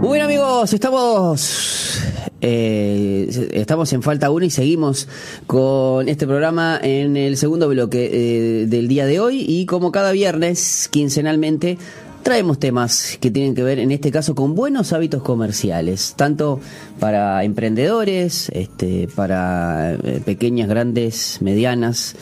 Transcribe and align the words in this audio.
Bueno 0.00 0.24
amigos, 0.24 0.72
estamos 0.72 2.00
eh, 2.40 3.50
estamos 3.52 3.92
en 3.92 4.02
falta 4.02 4.30
1 4.30 4.46
y 4.46 4.50
seguimos 4.50 5.08
con 5.46 6.08
este 6.08 6.26
programa 6.26 6.78
en 6.80 7.16
el 7.16 7.36
segundo 7.36 7.68
bloque 7.68 8.10
eh, 8.12 8.66
del 8.66 8.86
día 8.86 9.06
de 9.06 9.18
hoy 9.18 9.44
y 9.46 9.66
como 9.66 9.90
cada 9.90 10.12
viernes 10.12 10.88
quincenalmente 10.90 11.78
traemos 12.22 12.58
temas 12.58 13.18
que 13.20 13.30
tienen 13.30 13.54
que 13.54 13.62
ver 13.62 13.78
en 13.78 13.90
este 13.90 14.10
caso 14.10 14.34
con 14.34 14.54
buenos 14.54 14.92
hábitos 14.92 15.22
comerciales, 15.22 16.14
tanto 16.16 16.60
para 17.00 17.42
emprendedores, 17.42 18.50
este, 18.50 19.08
para 19.14 19.94
eh, 19.94 20.22
pequeñas, 20.24 20.68
grandes, 20.68 21.38
medianas, 21.40 22.14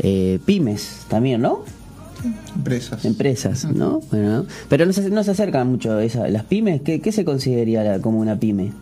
eh, 0.00 0.38
pymes 0.44 1.06
también, 1.08 1.40
¿no? 1.42 1.64
Empresas. 2.64 3.04
Empresas, 3.04 3.64
¿no? 3.66 4.00
Bueno, 4.10 4.46
pero 4.70 4.86
no 4.86 4.94
se, 4.94 5.10
no 5.10 5.22
se 5.22 5.32
acercan 5.32 5.70
mucho 5.70 5.92
a 5.92 6.02
esa, 6.02 6.26
las 6.28 6.44
pymes. 6.44 6.80
¿Qué, 6.80 7.00
qué 7.00 7.12
se 7.12 7.22
consideraría 7.22 8.00
como 8.00 8.20
una 8.20 8.40
pyme? 8.40 8.72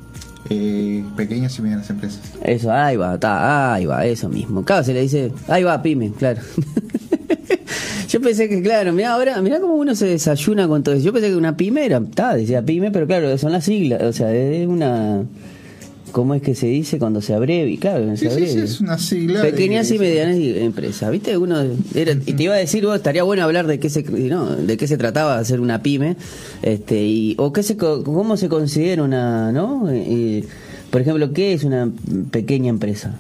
Eh, 0.51 1.05
pequeñas 1.17 1.59
y 1.59 1.63
medianas 1.63 1.91
empresas. 1.91 2.21
Eso, 2.45 2.71
ahí 2.71 2.97
va, 2.97 3.15
está, 3.15 3.75
ahí 3.75 3.87
va, 3.87 4.07
eso 4.07 4.29
mismo. 4.29 4.65
Claro, 4.65 4.85
se 4.85 4.95
le 4.95 5.01
dice, 5.01 5.33
ahí 5.49 5.65
va, 5.65 5.83
pyme, 5.83 6.13
claro. 6.13 6.41
Yo 8.09 8.21
pensé 8.21 8.49
que, 8.49 8.63
claro, 8.63 8.93
mira 8.93 9.15
ahora, 9.15 9.43
mira 9.43 9.59
cómo 9.59 9.75
uno 9.75 9.97
se 9.97 10.07
desayuna 10.07 10.69
con 10.69 10.85
todo 10.85 10.95
eso. 10.95 11.05
Yo 11.05 11.13
pensé 11.13 11.29
que 11.31 11.37
una 11.37 11.57
pyme 11.57 11.85
era, 11.85 11.99
está, 11.99 12.37
decía 12.37 12.63
pyme, 12.63 12.93
pero 12.93 13.09
claro, 13.09 13.37
son 13.37 13.51
las 13.51 13.65
siglas, 13.65 14.01
o 14.03 14.13
sea, 14.13 14.33
es 14.33 14.69
una, 14.69 15.25
¿cómo 16.11 16.35
es 16.35 16.43
que 16.43 16.55
se 16.55 16.67
dice 16.67 16.99
cuando 16.99 17.21
se 17.23 17.33
abrevia? 17.35 17.79
Claro, 17.81 18.17
se 18.17 18.29
Sí, 18.31 18.47
sí, 18.49 18.59
es 18.59 18.81
una 18.81 18.99
sigla. 18.99 19.41
de- 19.43 19.51
Pequeñas 19.51 19.91
y 19.91 19.99
medianas 19.99 20.37
empresas, 20.37 21.11
¿viste? 21.11 21.37
Uno 21.39 21.63
era- 21.95 22.13
y 22.13 22.33
te 22.33 22.43
iba 22.43 22.55
a 22.55 22.59
decir, 22.59 22.85
vos, 22.85 22.97
estaría 22.97 23.23
bueno 23.23 23.45
hablar 23.45 23.67
de 23.67 23.79
qué 23.79 23.89
se 23.89 24.03
no, 24.03 24.47
de 24.57 24.77
qué 24.77 24.87
se 24.89 24.97
trataba 24.99 25.37
de 25.37 25.41
hacer 25.43 25.61
una 25.61 25.83
pyme, 25.83 26.17
este 26.63 27.03
y 27.03 27.35
o 27.39 27.53
qué 27.53 27.63
se 27.63 27.77
cómo 27.77 28.37
se 28.37 28.49
considera 28.49 29.03
una, 29.05 29.53
¿no? 29.53 29.95
Y, 29.95 30.45
por 30.91 31.01
ejemplo, 31.01 31.33
¿qué 31.33 31.53
es 31.55 31.65
una 31.65 31.89
pequeña 32.31 32.69
empresa? 32.71 33.15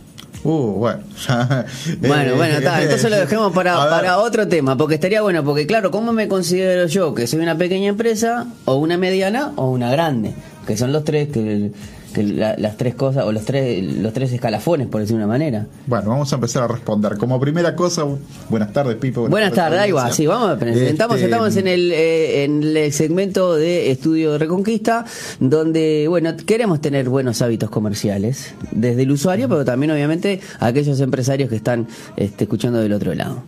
Uh, 0.44 0.72
bueno. 0.72 0.98
Bueno, 2.00 2.32
eh, 2.32 2.34
bueno, 2.36 2.54
está, 2.56 2.82
entonces 2.82 3.08
lo 3.08 3.16
dejemos 3.16 3.52
para, 3.52 3.76
para 3.90 4.18
otro 4.18 4.48
tema, 4.48 4.76
porque 4.76 4.96
estaría 4.96 5.22
bueno, 5.22 5.44
porque 5.44 5.66
claro, 5.68 5.90
¿cómo 5.92 6.12
me 6.12 6.26
considero 6.26 6.86
yo? 6.88 7.14
¿Que 7.14 7.26
soy 7.28 7.38
una 7.40 7.56
pequeña 7.56 7.88
empresa, 7.88 8.48
o 8.64 8.74
una 8.76 8.98
mediana, 8.98 9.52
o 9.56 9.70
una 9.70 9.90
grande? 9.92 10.32
Que 10.66 10.76
son 10.76 10.92
los 10.92 11.04
tres, 11.04 11.28
que, 11.28 11.70
que 12.12 12.22
la- 12.22 12.56
las 12.56 12.76
tres 12.76 12.94
cosas, 12.94 13.24
o 13.24 13.32
los 13.32 13.44
tres, 13.44 13.82
los 13.96 14.12
tres 14.12 14.32
escalafones, 14.32 14.86
por 14.88 15.00
decir 15.00 15.16
una 15.16 15.26
manera. 15.26 15.66
Bueno, 15.86 16.10
vamos 16.10 16.30
a 16.32 16.36
empezar 16.36 16.62
a 16.62 16.68
responder. 16.68 17.16
Como 17.16 17.40
primera 17.40 17.74
cosa, 17.74 18.04
buenas 18.48 18.72
tardes, 18.72 18.96
Pipo. 18.96 19.28
Buenas 19.28 19.52
tardes, 19.52 19.80
ahí 19.80 19.92
va, 19.92 20.10
sí, 20.12 20.26
vamos 20.26 20.50
a 20.50 20.58
presentamos, 20.58 21.16
Este, 21.16 21.26
estamos 21.26 21.56
en 21.56 21.66
el, 21.68 21.92
eh, 21.92 22.44
en 22.44 22.62
el 22.76 22.92
segmento 22.92 23.54
de 23.56 23.90
Estudio 23.90 24.32
de 24.32 24.38
Reconquista, 24.38 25.04
donde, 25.40 26.06
bueno, 26.08 26.34
queremos 26.46 26.80
tener 26.80 27.08
buenos 27.08 27.42
hábitos 27.42 27.70
comerciales, 27.70 28.54
desde 28.70 29.02
el 29.02 29.10
usuario, 29.10 29.48
pero 29.48 29.64
también 29.64 29.90
obviamente 29.92 30.40
aquellos 30.60 31.00
empresarios 31.00 31.48
que 31.50 31.56
están 31.56 31.86
este, 32.16 32.44
escuchando 32.44 32.80
del 32.80 32.92
otro 32.92 33.14
lado. 33.14 33.42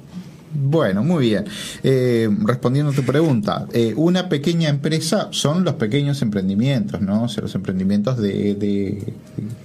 Bueno, 0.55 1.03
muy 1.03 1.27
bien. 1.27 1.45
Eh, 1.83 2.29
respondiendo 2.45 2.93
a 2.93 2.95
tu 2.95 3.03
pregunta, 3.03 3.67
eh, 3.73 3.93
una 3.97 4.29
pequeña 4.29 4.69
empresa 4.69 5.29
son 5.33 5.65
los 5.65 5.75
pequeños 5.75 6.23
emprendimientos, 6.23 7.01
¿no? 7.01 7.25
O 7.25 7.29
sea, 7.29 7.43
los 7.43 7.55
emprendimientos 7.57 8.19
de, 8.19 8.55
de, 8.55 9.13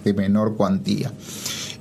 de 0.04 0.14
menor 0.14 0.56
cuantía. 0.58 1.12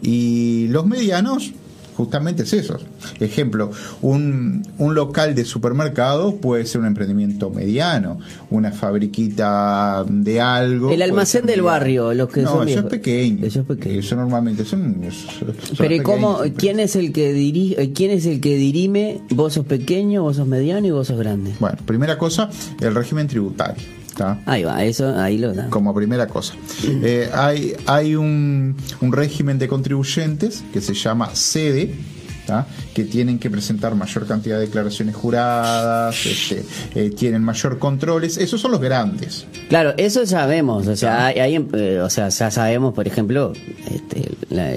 Y 0.03 0.69
los 0.69 0.87
medianos, 0.87 1.53
justamente 1.99 2.45
es 2.45 2.53
eso. 2.53 2.79
Ejemplo, 3.19 3.73
un, 4.03 4.65
un 4.79 4.95
local 4.95 5.35
de 5.35 5.45
supermercado 5.45 6.37
puede 6.37 6.65
ser 6.65 6.81
un 6.81 6.87
emprendimiento 6.87 7.51
mediano, 7.51 8.21
una 8.51 8.71
fabriquita 8.71 10.05
de 10.09 10.41
algo. 10.41 10.93
El 10.93 11.03
almacén 11.03 11.41
del 11.41 11.57
mediano. 11.57 11.65
barrio, 11.65 12.15
los 12.15 12.29
que 12.29 12.43
no, 12.43 12.51
son 12.51 12.69
eso 12.69 12.79
es 12.79 12.85
pequeño. 12.85 13.45
Eso 13.45 13.61
es 13.63 13.67
pequeño. 13.67 13.99
Eso 13.99 14.15
normalmente 14.15 14.65
son. 14.65 14.97
son 15.11 15.77
Pero 15.77 15.95
¿y 15.97 16.01
cómo, 16.01 16.39
quién 16.57 16.79
es 16.79 16.95
el 16.95 17.13
que 17.13 17.33
dirige, 17.33 17.93
quién 17.93 18.13
es 18.13 18.27
el 18.27 18.41
que 18.41 18.55
dirime? 18.55 19.21
¿Vos 19.31 19.55
sos 19.55 19.67
pequeño, 19.67 20.23
vos 20.23 20.37
sos 20.37 20.47
mediano 20.47 20.87
y 20.87 20.93
vos 20.93 21.09
sos 21.09 21.19
grande? 21.19 21.53
Bueno, 21.59 21.79
primera 21.85 22.17
cosa, 22.17 22.49
el 22.81 22.95
régimen 22.95 23.27
tributario. 23.27 23.98
¿Tá? 24.19 24.41
Ahí 24.45 24.65
va, 24.65 24.85
eso, 24.85 25.17
ahí 25.17 25.39
lo 25.39 25.55
da. 25.55 25.71
Como 25.71 25.95
primera 25.95 26.27
cosa. 26.27 26.55
Eh, 26.85 27.31
hay 27.33 27.75
hay 27.87 28.17
un, 28.17 28.77
un 29.01 29.13
régimen 29.13 29.59
de 29.59 29.69
contribuyentes 29.69 30.63
que 30.73 30.83
se 30.83 30.93
llama 30.93 31.35
sede. 31.35 31.95
¿tá? 32.47 32.67
que 32.95 33.05
tienen 33.05 33.39
que 33.39 33.51
presentar 33.51 33.95
mayor 33.95 34.27
cantidad 34.27 34.57
de 34.57 34.65
declaraciones 34.65 35.15
juradas, 35.15 36.25
este, 36.25 36.65
eh, 36.95 37.11
tienen 37.11 37.43
mayor 37.45 37.79
controles, 37.79 38.39
esos 38.39 38.59
son 38.59 38.71
los 38.71 38.81
grandes. 38.81 39.47
Claro, 39.69 39.93
eso 39.99 40.25
sabemos, 40.25 40.87
o 40.87 40.97
sea, 40.97 41.27
hay, 41.27 41.41
hay, 41.41 41.67
eh, 41.75 42.01
o 42.01 42.09
sea, 42.09 42.31
ya 42.31 42.51
sabemos, 42.51 42.95
por 42.95 43.07
ejemplo, 43.07 43.53
este, 43.91 44.31
la, 44.49 44.73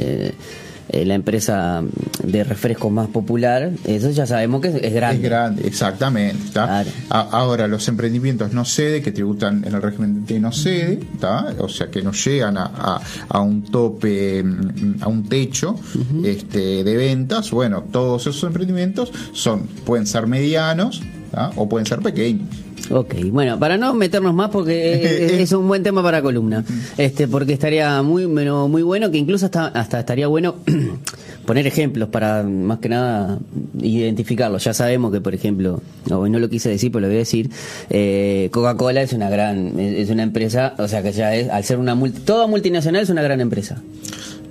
eh, 0.93 1.05
la 1.05 1.15
empresa 1.15 1.81
de 2.23 2.43
refrescos 2.43 2.91
más 2.91 3.07
popular, 3.07 3.71
eso 3.85 4.09
ya 4.11 4.25
sabemos 4.27 4.61
que 4.61 4.67
es, 4.67 4.75
es 4.75 4.93
grande. 4.93 5.15
Es 5.23 5.23
grande, 5.23 5.67
exactamente. 5.67 6.43
¿tá? 6.53 6.65
Claro. 6.65 6.89
A- 7.09 7.29
ahora, 7.39 7.67
los 7.67 7.87
emprendimientos 7.87 8.51
no 8.53 8.65
sede, 8.65 9.01
que 9.01 9.11
tributan 9.11 9.63
en 9.65 9.73
el 9.73 9.81
régimen 9.81 10.25
de 10.25 10.39
no 10.39 10.51
sede, 10.51 10.99
¿tá? 11.19 11.53
o 11.59 11.69
sea, 11.69 11.87
que 11.87 12.01
no 12.01 12.11
llegan 12.11 12.57
a, 12.57 12.65
a- 12.65 13.01
a 13.29 13.39
un 13.41 13.63
tope, 13.63 14.43
mm, 14.43 14.95
a 15.01 15.07
un 15.07 15.23
techo 15.29 15.75
este, 16.23 16.83
de 16.83 16.97
ventas, 16.97 17.51
bueno, 17.51 17.83
todos 17.91 18.27
esos 18.27 18.43
emprendimientos 18.43 19.11
son 19.33 19.67
pueden 19.85 20.05
ser 20.05 20.27
medianos 20.27 21.01
¿tá? 21.31 21.51
o 21.55 21.67
pueden 21.69 21.85
ser 21.85 21.99
pequeños. 21.99 22.47
Ok, 22.91 23.15
bueno, 23.31 23.57
para 23.57 23.77
no 23.77 23.93
meternos 23.93 24.33
más 24.33 24.49
porque 24.49 25.25
es, 25.25 25.31
es 25.33 25.51
un 25.53 25.67
buen 25.67 25.81
tema 25.81 26.03
para 26.03 26.21
columna, 26.21 26.65
este, 26.97 27.27
porque 27.27 27.53
estaría 27.53 28.01
muy, 28.01 28.25
bueno, 28.25 28.67
muy 28.67 28.81
bueno 28.81 29.09
que 29.11 29.17
incluso 29.17 29.45
hasta, 29.45 29.67
hasta 29.67 29.99
estaría 29.99 30.27
bueno 30.27 30.55
poner 31.45 31.67
ejemplos 31.67 32.09
para 32.09 32.43
más 32.43 32.79
que 32.79 32.89
nada 32.89 33.39
identificarlos. 33.79 34.63
Ya 34.63 34.73
sabemos 34.73 35.11
que, 35.11 35.21
por 35.21 35.33
ejemplo, 35.33 35.81
no, 36.09 36.27
no 36.27 36.39
lo 36.39 36.49
quise 36.49 36.69
decir, 36.69 36.91
pero 36.91 37.01
lo 37.01 37.07
voy 37.07 37.15
a 37.15 37.19
decir, 37.19 37.49
eh, 37.89 38.49
Coca-Cola 38.51 39.01
es 39.01 39.13
una 39.13 39.29
gran, 39.29 39.79
es 39.79 40.09
una 40.09 40.23
empresa, 40.23 40.73
o 40.77 40.87
sea 40.87 41.01
que 41.01 41.13
ya 41.13 41.33
es, 41.35 41.49
al 41.49 41.63
ser 41.63 41.77
una 41.77 41.95
multi, 41.95 42.19
toda 42.21 42.47
multinacional 42.47 43.03
es 43.03 43.09
una 43.09 43.21
gran 43.21 43.39
empresa. 43.39 43.81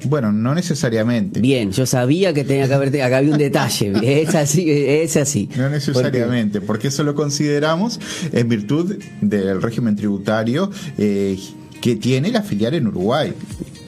Bueno, 0.04 0.32
no 0.32 0.54
necesariamente. 0.54 1.40
Bien, 1.40 1.72
yo 1.72 1.86
sabía 1.86 2.32
que 2.32 2.44
tenía 2.44 2.66
que 2.68 2.74
haber, 2.74 3.02
acá 3.02 3.18
había 3.18 3.32
un 3.32 3.38
detalle, 3.38 3.92
es 4.22 4.34
así, 4.34 4.64
es 4.70 5.16
así. 5.16 5.48
No 5.56 5.68
necesariamente, 5.68 6.60
porque 6.60 6.88
eso 6.88 7.02
lo 7.02 7.14
consideramos 7.14 8.00
en 8.32 8.48
virtud 8.48 8.96
del 9.20 9.60
régimen 9.62 9.96
tributario 9.96 10.70
eh, 10.98 11.38
que 11.80 11.96
tiene 11.96 12.30
la 12.30 12.42
filial 12.42 12.74
en 12.74 12.86
Uruguay. 12.88 13.32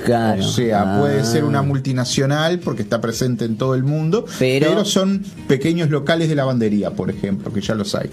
Claro. 0.04 0.44
O 0.44 0.48
sea, 0.50 0.98
puede 0.98 1.20
Ah. 1.20 1.24
ser 1.24 1.44
una 1.44 1.62
multinacional 1.62 2.58
porque 2.58 2.82
está 2.82 3.00
presente 3.00 3.44
en 3.44 3.56
todo 3.56 3.74
el 3.76 3.84
mundo, 3.84 4.24
Pero- 4.38 4.68
pero, 4.68 4.84
son 4.84 5.22
pequeños 5.46 5.90
locales 5.90 6.28
de 6.28 6.34
lavandería, 6.34 6.90
por 6.90 7.08
ejemplo, 7.10 7.52
que 7.52 7.60
ya 7.60 7.74
los 7.76 7.94
hay. 7.94 8.10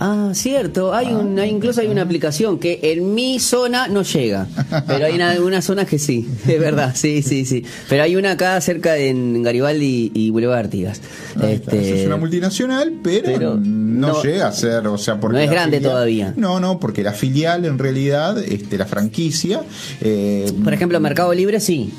Ah, 0.00 0.30
cierto. 0.32 0.94
Hay 0.94 1.08
un, 1.08 1.38
hay- 1.38 1.50
incluso 1.50 1.80
hay 1.80 1.88
una 1.88 2.02
aplicación 2.02 2.58
que 2.58 2.78
en 2.82 3.14
mi 3.14 3.40
zona 3.40 3.88
no 3.88 4.02
llega, 4.02 4.46
pero 4.86 5.06
hay 5.06 5.20
algunas 5.20 5.64
zonas 5.64 5.86
que 5.88 5.98
sí. 5.98 6.28
Es 6.46 6.60
verdad, 6.60 6.92
sí, 6.94 7.22
sí, 7.22 7.44
sí. 7.44 7.64
Pero 7.88 8.02
hay 8.04 8.14
una 8.16 8.32
acá 8.32 8.60
cerca 8.60 8.92
de 8.92 9.08
en 9.08 9.42
Garibaldi 9.42 10.12
y 10.14 10.30
Boulevard 10.30 10.58
Artigas. 10.66 11.00
Ahí 11.40 11.54
está. 11.54 11.74
Este, 11.74 12.00
es 12.02 12.06
una 12.06 12.16
multinacional, 12.16 12.92
pero, 13.02 13.24
pero 13.24 13.56
no, 13.56 14.08
no- 14.08 14.22
llega 14.22 14.46
a 14.48 14.52
ser, 14.52 14.86
o 14.86 14.98
sea, 14.98 15.18
porque 15.18 15.38
no 15.38 15.42
es 15.42 15.50
grande 15.50 15.78
filial- 15.78 15.90
todavía. 15.90 16.34
No, 16.36 16.60
no, 16.60 16.78
porque 16.78 17.02
la 17.02 17.12
filial 17.12 17.64
en 17.64 17.78
realidad, 17.78 18.38
este, 18.38 18.78
la 18.78 18.86
franquicia, 18.86 19.62
eh, 20.00 20.52
por 20.62 20.72
ejemplo, 20.72 21.00
Mercado 21.00 21.34
Libre 21.34 21.58
sí. 21.60 21.92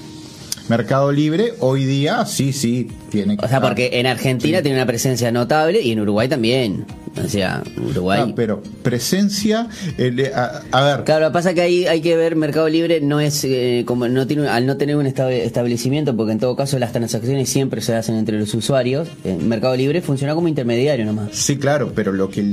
Mercado 0.69 1.11
Libre 1.11 1.53
hoy 1.59 1.85
día 1.85 2.25
sí, 2.25 2.53
sí 2.53 2.87
tiene 3.09 3.35
que 3.37 3.45
O 3.45 3.47
sea, 3.47 3.57
estar. 3.57 3.69
porque 3.69 3.89
en 3.99 4.05
Argentina 4.05 4.61
tiene 4.61 4.77
una 4.77 4.85
presencia 4.85 5.31
notable 5.31 5.81
y 5.81 5.91
en 5.91 5.99
Uruguay 5.99 6.27
también. 6.27 6.85
O 7.23 7.27
sea, 7.27 7.63
Uruguay. 7.75 8.21
Ah, 8.27 8.33
pero 8.35 8.61
presencia, 8.83 9.67
eh, 9.97 10.31
a, 10.33 10.61
a 10.71 10.83
ver, 10.83 11.03
Claro, 11.05 11.21
lo 11.25 11.31
que 11.31 11.33
pasa 11.33 11.49
es 11.49 11.55
que 11.55 11.61
ahí 11.61 11.85
hay 11.87 12.01
que 12.01 12.15
ver 12.15 12.35
Mercado 12.35 12.69
Libre 12.69 13.01
no 13.01 13.19
es 13.19 13.43
eh, 13.45 13.83
como 13.87 14.07
no 14.07 14.27
tiene 14.27 14.47
al 14.47 14.67
no 14.67 14.77
tener 14.77 14.95
un 14.95 15.07
estable- 15.07 15.43
establecimiento 15.43 16.15
porque 16.15 16.33
en 16.33 16.39
todo 16.39 16.55
caso 16.55 16.77
las 16.77 16.91
transacciones 16.93 17.49
siempre 17.49 17.81
se 17.81 17.95
hacen 17.95 18.15
entre 18.15 18.37
los 18.39 18.53
usuarios. 18.53 19.07
eh, 19.23 19.35
Mercado 19.41 19.75
Libre 19.75 20.01
funciona 20.03 20.35
como 20.35 20.47
intermediario 20.47 21.03
nomás. 21.05 21.29
sí, 21.31 21.57
claro, 21.57 21.91
pero 21.95 22.11
lo 22.11 22.29
que 22.29 22.43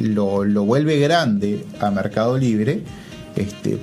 lo, 0.00 0.44
lo 0.44 0.64
vuelve 0.64 0.98
grande 0.98 1.64
a 1.80 1.90
Mercado 1.90 2.36
Libre, 2.36 2.82
este 3.36 3.78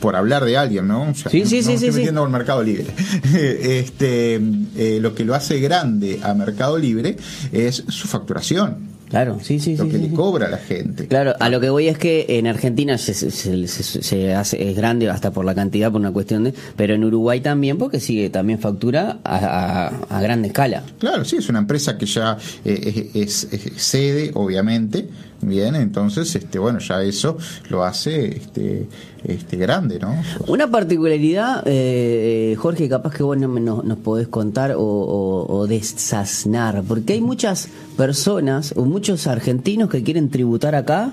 por 0.00 0.16
hablar 0.16 0.44
de 0.44 0.56
alguien, 0.56 0.86
¿no? 0.88 1.10
O 1.10 1.14
sea, 1.14 1.30
Sí, 1.30 1.40
no- 1.42 1.46
sí, 1.46 1.56
no 1.56 1.62
sí, 1.62 1.68
sí, 1.68 1.72
estoy 1.74 1.90
sí. 1.90 1.96
metiendo 1.98 2.22
con 2.22 2.32
Mercado 2.32 2.62
Libre. 2.62 2.86
este, 3.34 4.34
eh, 4.76 4.98
lo 5.00 5.14
que 5.14 5.24
lo 5.24 5.34
hace 5.34 5.60
grande 5.60 6.20
a 6.22 6.34
Mercado 6.34 6.78
Libre 6.78 7.16
es 7.52 7.84
su 7.88 8.08
facturación, 8.08 8.98
Claro, 9.08 9.38
sí, 9.42 9.58
sí, 9.58 9.74
lo 9.74 9.84
sí. 9.84 9.90
que 9.90 9.96
sí, 9.96 10.02
le 10.02 10.08
sí. 10.10 10.14
cobra 10.14 10.48
a 10.48 10.50
la 10.50 10.58
gente. 10.58 11.06
Claro, 11.06 11.32
a 11.40 11.48
lo 11.48 11.60
que 11.60 11.70
voy 11.70 11.88
es 11.88 11.96
que 11.96 12.26
en 12.28 12.46
Argentina 12.46 12.98
se, 12.98 13.14
se- 13.14 13.30
se- 13.30 13.66
se- 13.66 14.02
se 14.02 14.34
hace, 14.34 14.68
es 14.68 14.76
grande 14.76 15.08
hasta 15.08 15.30
por 15.32 15.46
la 15.46 15.54
cantidad, 15.54 15.90
por 15.90 15.98
una 16.02 16.12
cuestión 16.12 16.44
de... 16.44 16.52
Pero 16.76 16.92
en 16.94 17.02
Uruguay 17.04 17.40
también, 17.40 17.78
porque 17.78 18.00
sigue 18.00 18.28
también 18.28 18.58
factura 18.58 19.18
a, 19.24 19.36
a, 19.38 19.86
a 20.18 20.20
grande 20.20 20.48
escala. 20.48 20.82
Claro, 20.98 21.24
sí, 21.24 21.36
es 21.36 21.48
una 21.48 21.60
empresa 21.60 21.96
que 21.96 22.04
ya 22.04 22.36
eh, 22.66 23.10
es, 23.14 23.48
es- 23.50 23.66
es 23.66 23.82
sede, 23.82 24.30
obviamente, 24.34 25.08
Bien, 25.40 25.76
entonces, 25.76 26.34
este, 26.34 26.58
bueno, 26.58 26.80
ya 26.80 27.00
eso 27.02 27.38
lo 27.68 27.84
hace 27.84 28.36
este, 28.36 28.88
este 29.22 29.56
grande, 29.56 30.00
¿no? 30.00 30.14
Una 30.48 30.68
particularidad, 30.68 31.62
eh, 31.64 32.56
Jorge, 32.58 32.88
capaz 32.88 33.14
que 33.14 33.22
vos 33.22 33.36
nos, 33.38 33.84
nos 33.84 33.98
podés 33.98 34.26
contar 34.26 34.72
o, 34.72 34.82
o, 34.82 35.56
o 35.56 35.66
desasnar, 35.68 36.82
porque 36.86 37.12
hay 37.12 37.20
muchas 37.20 37.68
personas 37.96 38.74
o 38.76 38.84
muchos 38.84 39.28
argentinos 39.28 39.88
que 39.88 40.02
quieren 40.02 40.28
tributar 40.28 40.74
acá 40.74 41.12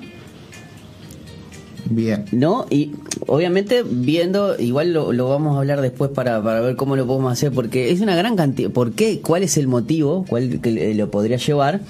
Bien. 1.89 2.25
¿No? 2.31 2.65
Y 2.69 2.91
obviamente 3.27 3.83
viendo, 3.83 4.59
igual 4.59 4.93
lo, 4.93 5.13
lo 5.13 5.29
vamos 5.29 5.55
a 5.55 5.59
hablar 5.59 5.81
después 5.81 6.11
para, 6.11 6.41
para, 6.41 6.61
ver 6.61 6.75
cómo 6.75 6.95
lo 6.95 7.05
podemos 7.05 7.31
hacer, 7.31 7.51
porque 7.51 7.91
es 7.91 8.01
una 8.01 8.15
gran 8.15 8.35
cantidad. 8.35 8.69
¿Por 8.71 8.93
qué? 8.93 9.21
¿Cuál 9.21 9.43
es 9.43 9.57
el 9.57 9.67
motivo? 9.67 10.25
¿Cuál 10.27 10.61
que 10.61 10.93
lo 10.95 11.11
podría 11.11 11.37
llevar? 11.37 11.81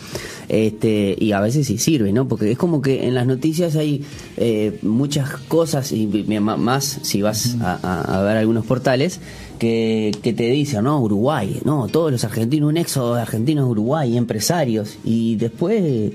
Este, 0.49 1.15
y 1.19 1.31
a 1.31 1.39
veces 1.39 1.67
sí 1.67 1.77
sirve, 1.77 2.11
¿no? 2.11 2.27
Porque 2.27 2.51
es 2.51 2.57
como 2.57 2.81
que 2.81 3.07
en 3.07 3.15
las 3.15 3.25
noticias 3.25 3.75
hay 3.75 4.03
eh, 4.37 4.77
muchas 4.83 5.29
cosas, 5.47 5.91
y 5.91 6.07
más 6.07 6.99
si 7.01 7.21
vas 7.21 7.55
a, 7.61 8.17
a, 8.17 8.21
ver 8.21 8.37
algunos 8.37 8.65
portales, 8.65 9.19
que, 9.57 10.11
que, 10.21 10.33
te 10.33 10.49
dicen, 10.49 10.83
no, 10.83 11.01
Uruguay, 11.01 11.61
no, 11.63 11.87
todos 11.87 12.11
los 12.11 12.23
argentinos, 12.23 12.69
un 12.69 12.77
éxodo 12.77 13.15
de 13.15 13.21
argentinos 13.21 13.67
Uruguay, 13.69 14.17
empresarios, 14.17 14.97
y 15.03 15.35
después, 15.37 16.13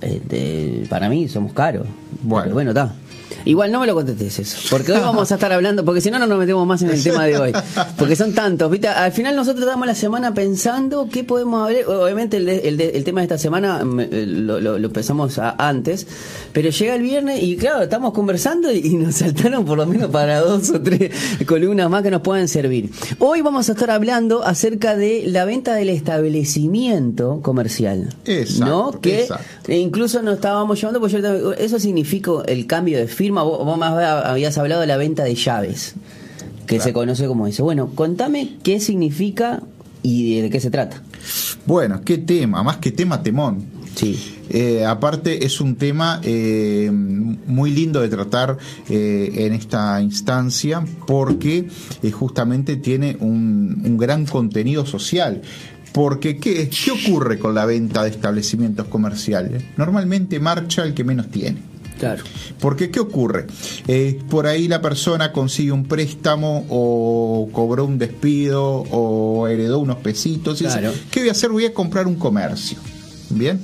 este, 0.00 0.86
para 0.88 1.08
mí, 1.08 1.28
somos 1.28 1.52
caros. 1.52 1.86
Bueno, 2.22 2.44
Pero 2.44 2.54
bueno, 2.54 2.70
está. 2.70 2.94
Igual 3.44 3.72
no 3.72 3.80
me 3.80 3.86
lo 3.86 3.94
contestes 3.94 4.38
eso, 4.38 4.58
porque 4.70 4.92
hoy 4.92 5.00
vamos 5.00 5.30
a 5.30 5.34
estar 5.34 5.52
hablando, 5.52 5.84
porque 5.84 6.00
si 6.00 6.10
no, 6.10 6.18
no 6.18 6.26
nos 6.26 6.38
metemos 6.38 6.66
más 6.66 6.82
en 6.82 6.90
el 6.90 7.02
tema 7.02 7.24
de 7.24 7.38
hoy. 7.38 7.52
Porque 7.96 8.16
son 8.16 8.34
tantos, 8.34 8.70
¿viste? 8.70 8.88
Al 8.88 9.12
final 9.12 9.36
nosotros 9.36 9.64
estamos 9.64 9.86
la 9.86 9.94
semana 9.94 10.34
pensando 10.34 11.08
qué 11.10 11.24
podemos 11.24 11.66
hablar. 11.66 11.84
Obviamente 11.86 12.38
el, 12.38 12.48
el, 12.48 12.80
el 12.80 13.04
tema 13.04 13.20
de 13.20 13.24
esta 13.24 13.38
semana 13.38 13.82
lo, 13.84 14.60
lo, 14.60 14.78
lo 14.78 14.86
empezamos 14.86 15.38
a, 15.38 15.50
antes, 15.58 16.06
pero 16.52 16.70
llega 16.70 16.94
el 16.94 17.02
viernes 17.02 17.42
y 17.42 17.56
claro, 17.56 17.82
estamos 17.82 18.12
conversando 18.12 18.70
y, 18.72 18.78
y, 18.78 18.94
nos 18.96 19.16
saltaron 19.16 19.64
por 19.64 19.78
lo 19.78 19.86
menos 19.86 20.10
para 20.10 20.40
dos 20.40 20.70
o 20.70 20.80
tres 20.80 21.12
columnas 21.46 21.88
más 21.90 22.02
que 22.02 22.10
nos 22.10 22.22
puedan 22.22 22.48
servir. 22.48 22.90
Hoy 23.18 23.42
vamos 23.42 23.68
a 23.68 23.72
estar 23.72 23.90
hablando 23.90 24.44
acerca 24.44 24.96
de 24.96 25.24
la 25.26 25.44
venta 25.44 25.74
del 25.74 25.88
establecimiento 25.88 27.40
comercial. 27.42 28.14
Exacto, 28.24 28.64
¿No? 28.64 29.00
Que 29.00 29.22
exacto. 29.22 29.72
incluso 29.72 30.22
nos 30.22 30.34
estábamos 30.34 30.80
llevando, 30.80 31.00
pues 31.00 31.12
yo, 31.12 31.52
eso 31.52 31.78
significa 31.78 32.32
el 32.46 32.66
cambio 32.66 32.98
de 32.98 33.06
firma. 33.18 33.42
Vos, 33.42 33.64
vos, 33.64 33.76
más 33.76 33.92
habías 34.24 34.56
hablado 34.56 34.80
de 34.80 34.86
la 34.86 34.96
venta 34.96 35.24
de 35.24 35.34
llaves, 35.34 35.94
que 36.66 36.76
claro. 36.76 36.84
se 36.84 36.92
conoce 36.92 37.26
como 37.26 37.46
eso. 37.46 37.64
Bueno, 37.64 37.90
contame 37.94 38.56
qué 38.62 38.78
significa 38.78 39.60
y 40.02 40.40
de 40.40 40.50
qué 40.50 40.60
se 40.60 40.70
trata. 40.70 41.02
Bueno, 41.66 42.00
qué 42.04 42.18
tema, 42.18 42.62
más 42.62 42.76
que 42.78 42.92
tema, 42.92 43.22
temón. 43.22 43.66
Sí. 43.94 44.36
Eh, 44.48 44.84
aparte 44.86 45.44
es 45.44 45.60
un 45.60 45.74
tema 45.74 46.20
eh, 46.22 46.88
muy 46.90 47.70
lindo 47.72 48.00
de 48.00 48.08
tratar 48.08 48.56
eh, 48.88 49.30
en 49.34 49.52
esta 49.52 50.00
instancia 50.00 50.82
porque 51.06 51.68
eh, 52.02 52.10
justamente 52.10 52.76
tiene 52.76 53.16
un, 53.20 53.82
un, 53.84 53.98
gran 53.98 54.24
contenido 54.24 54.86
social. 54.86 55.42
Porque 55.92 56.36
¿qué, 56.36 56.70
¿qué 56.70 56.90
ocurre 56.92 57.38
con 57.38 57.54
la 57.54 57.66
venta 57.66 58.04
de 58.04 58.10
establecimientos 58.10 58.86
comerciales? 58.86 59.64
Normalmente 59.76 60.38
marcha 60.38 60.84
el 60.84 60.94
que 60.94 61.02
menos 61.02 61.28
tiene. 61.28 61.58
Claro. 61.98 62.22
Porque 62.60 62.90
¿qué 62.90 63.00
ocurre? 63.00 63.46
Eh, 63.86 64.20
por 64.30 64.46
ahí 64.46 64.68
la 64.68 64.80
persona 64.80 65.32
consigue 65.32 65.72
un 65.72 65.84
préstamo 65.84 66.64
o 66.68 67.48
cobró 67.52 67.84
un 67.84 67.98
despido 67.98 68.84
o 68.90 69.48
heredó 69.48 69.80
unos 69.80 69.98
pesitos. 69.98 70.60
Y 70.60 70.64
claro. 70.64 70.90
dice, 70.92 71.04
¿qué 71.10 71.20
voy 71.20 71.28
a 71.28 71.32
hacer? 71.32 71.50
Voy 71.50 71.64
a 71.66 71.74
comprar 71.74 72.06
un 72.06 72.16
comercio. 72.16 72.78
Bien. 73.30 73.60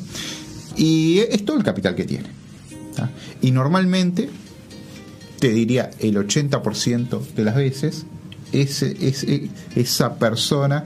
Y 0.77 1.19
es 1.19 1.45
todo 1.45 1.57
el 1.57 1.63
capital 1.63 1.95
que 1.95 2.05
tiene. 2.05 2.45
Y 3.41 3.51
normalmente, 3.51 4.31
te 5.39 5.51
diría 5.51 5.91
el 6.01 6.17
80% 6.17 7.21
de 7.35 7.45
las 7.45 7.57
veces, 7.57 8.07
ese, 8.53 8.97
ese, 9.01 9.51
esa 9.75 10.15
persona 10.15 10.85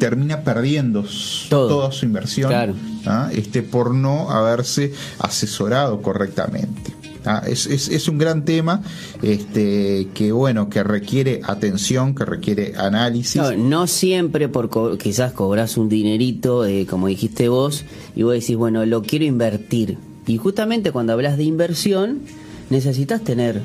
termina 0.00 0.42
perdiendo 0.42 1.04
Todo. 1.48 1.68
toda 1.68 1.92
su 1.92 2.06
inversión 2.06 2.48
claro. 2.48 2.74
¿ah? 3.06 3.30
este, 3.32 3.62
por 3.62 3.94
no 3.94 4.30
haberse 4.30 4.92
asesorado 5.20 6.02
correctamente. 6.02 6.92
¿ah? 7.24 7.42
Es, 7.46 7.66
es, 7.66 7.88
es, 7.88 8.08
un 8.08 8.18
gran 8.18 8.44
tema 8.44 8.82
este, 9.22 10.08
que 10.14 10.32
bueno 10.32 10.68
que 10.68 10.82
requiere 10.82 11.40
atención, 11.44 12.16
que 12.16 12.24
requiere 12.24 12.74
análisis. 12.76 13.36
No, 13.36 13.52
no 13.52 13.86
siempre 13.86 14.48
por 14.48 14.68
co 14.68 14.98
quizás 14.98 15.32
cobras 15.32 15.76
un 15.76 15.88
dinerito, 15.88 16.64
eh, 16.66 16.86
como 16.90 17.06
dijiste 17.06 17.48
vos, 17.48 17.84
y 18.16 18.24
vos 18.24 18.32
decís, 18.32 18.56
bueno, 18.56 18.84
lo 18.86 19.02
quiero 19.02 19.24
invertir. 19.24 19.98
Y 20.26 20.38
justamente 20.38 20.90
cuando 20.90 21.12
hablas 21.12 21.36
de 21.36 21.44
inversión, 21.44 22.22
necesitas 22.70 23.22
tener 23.22 23.60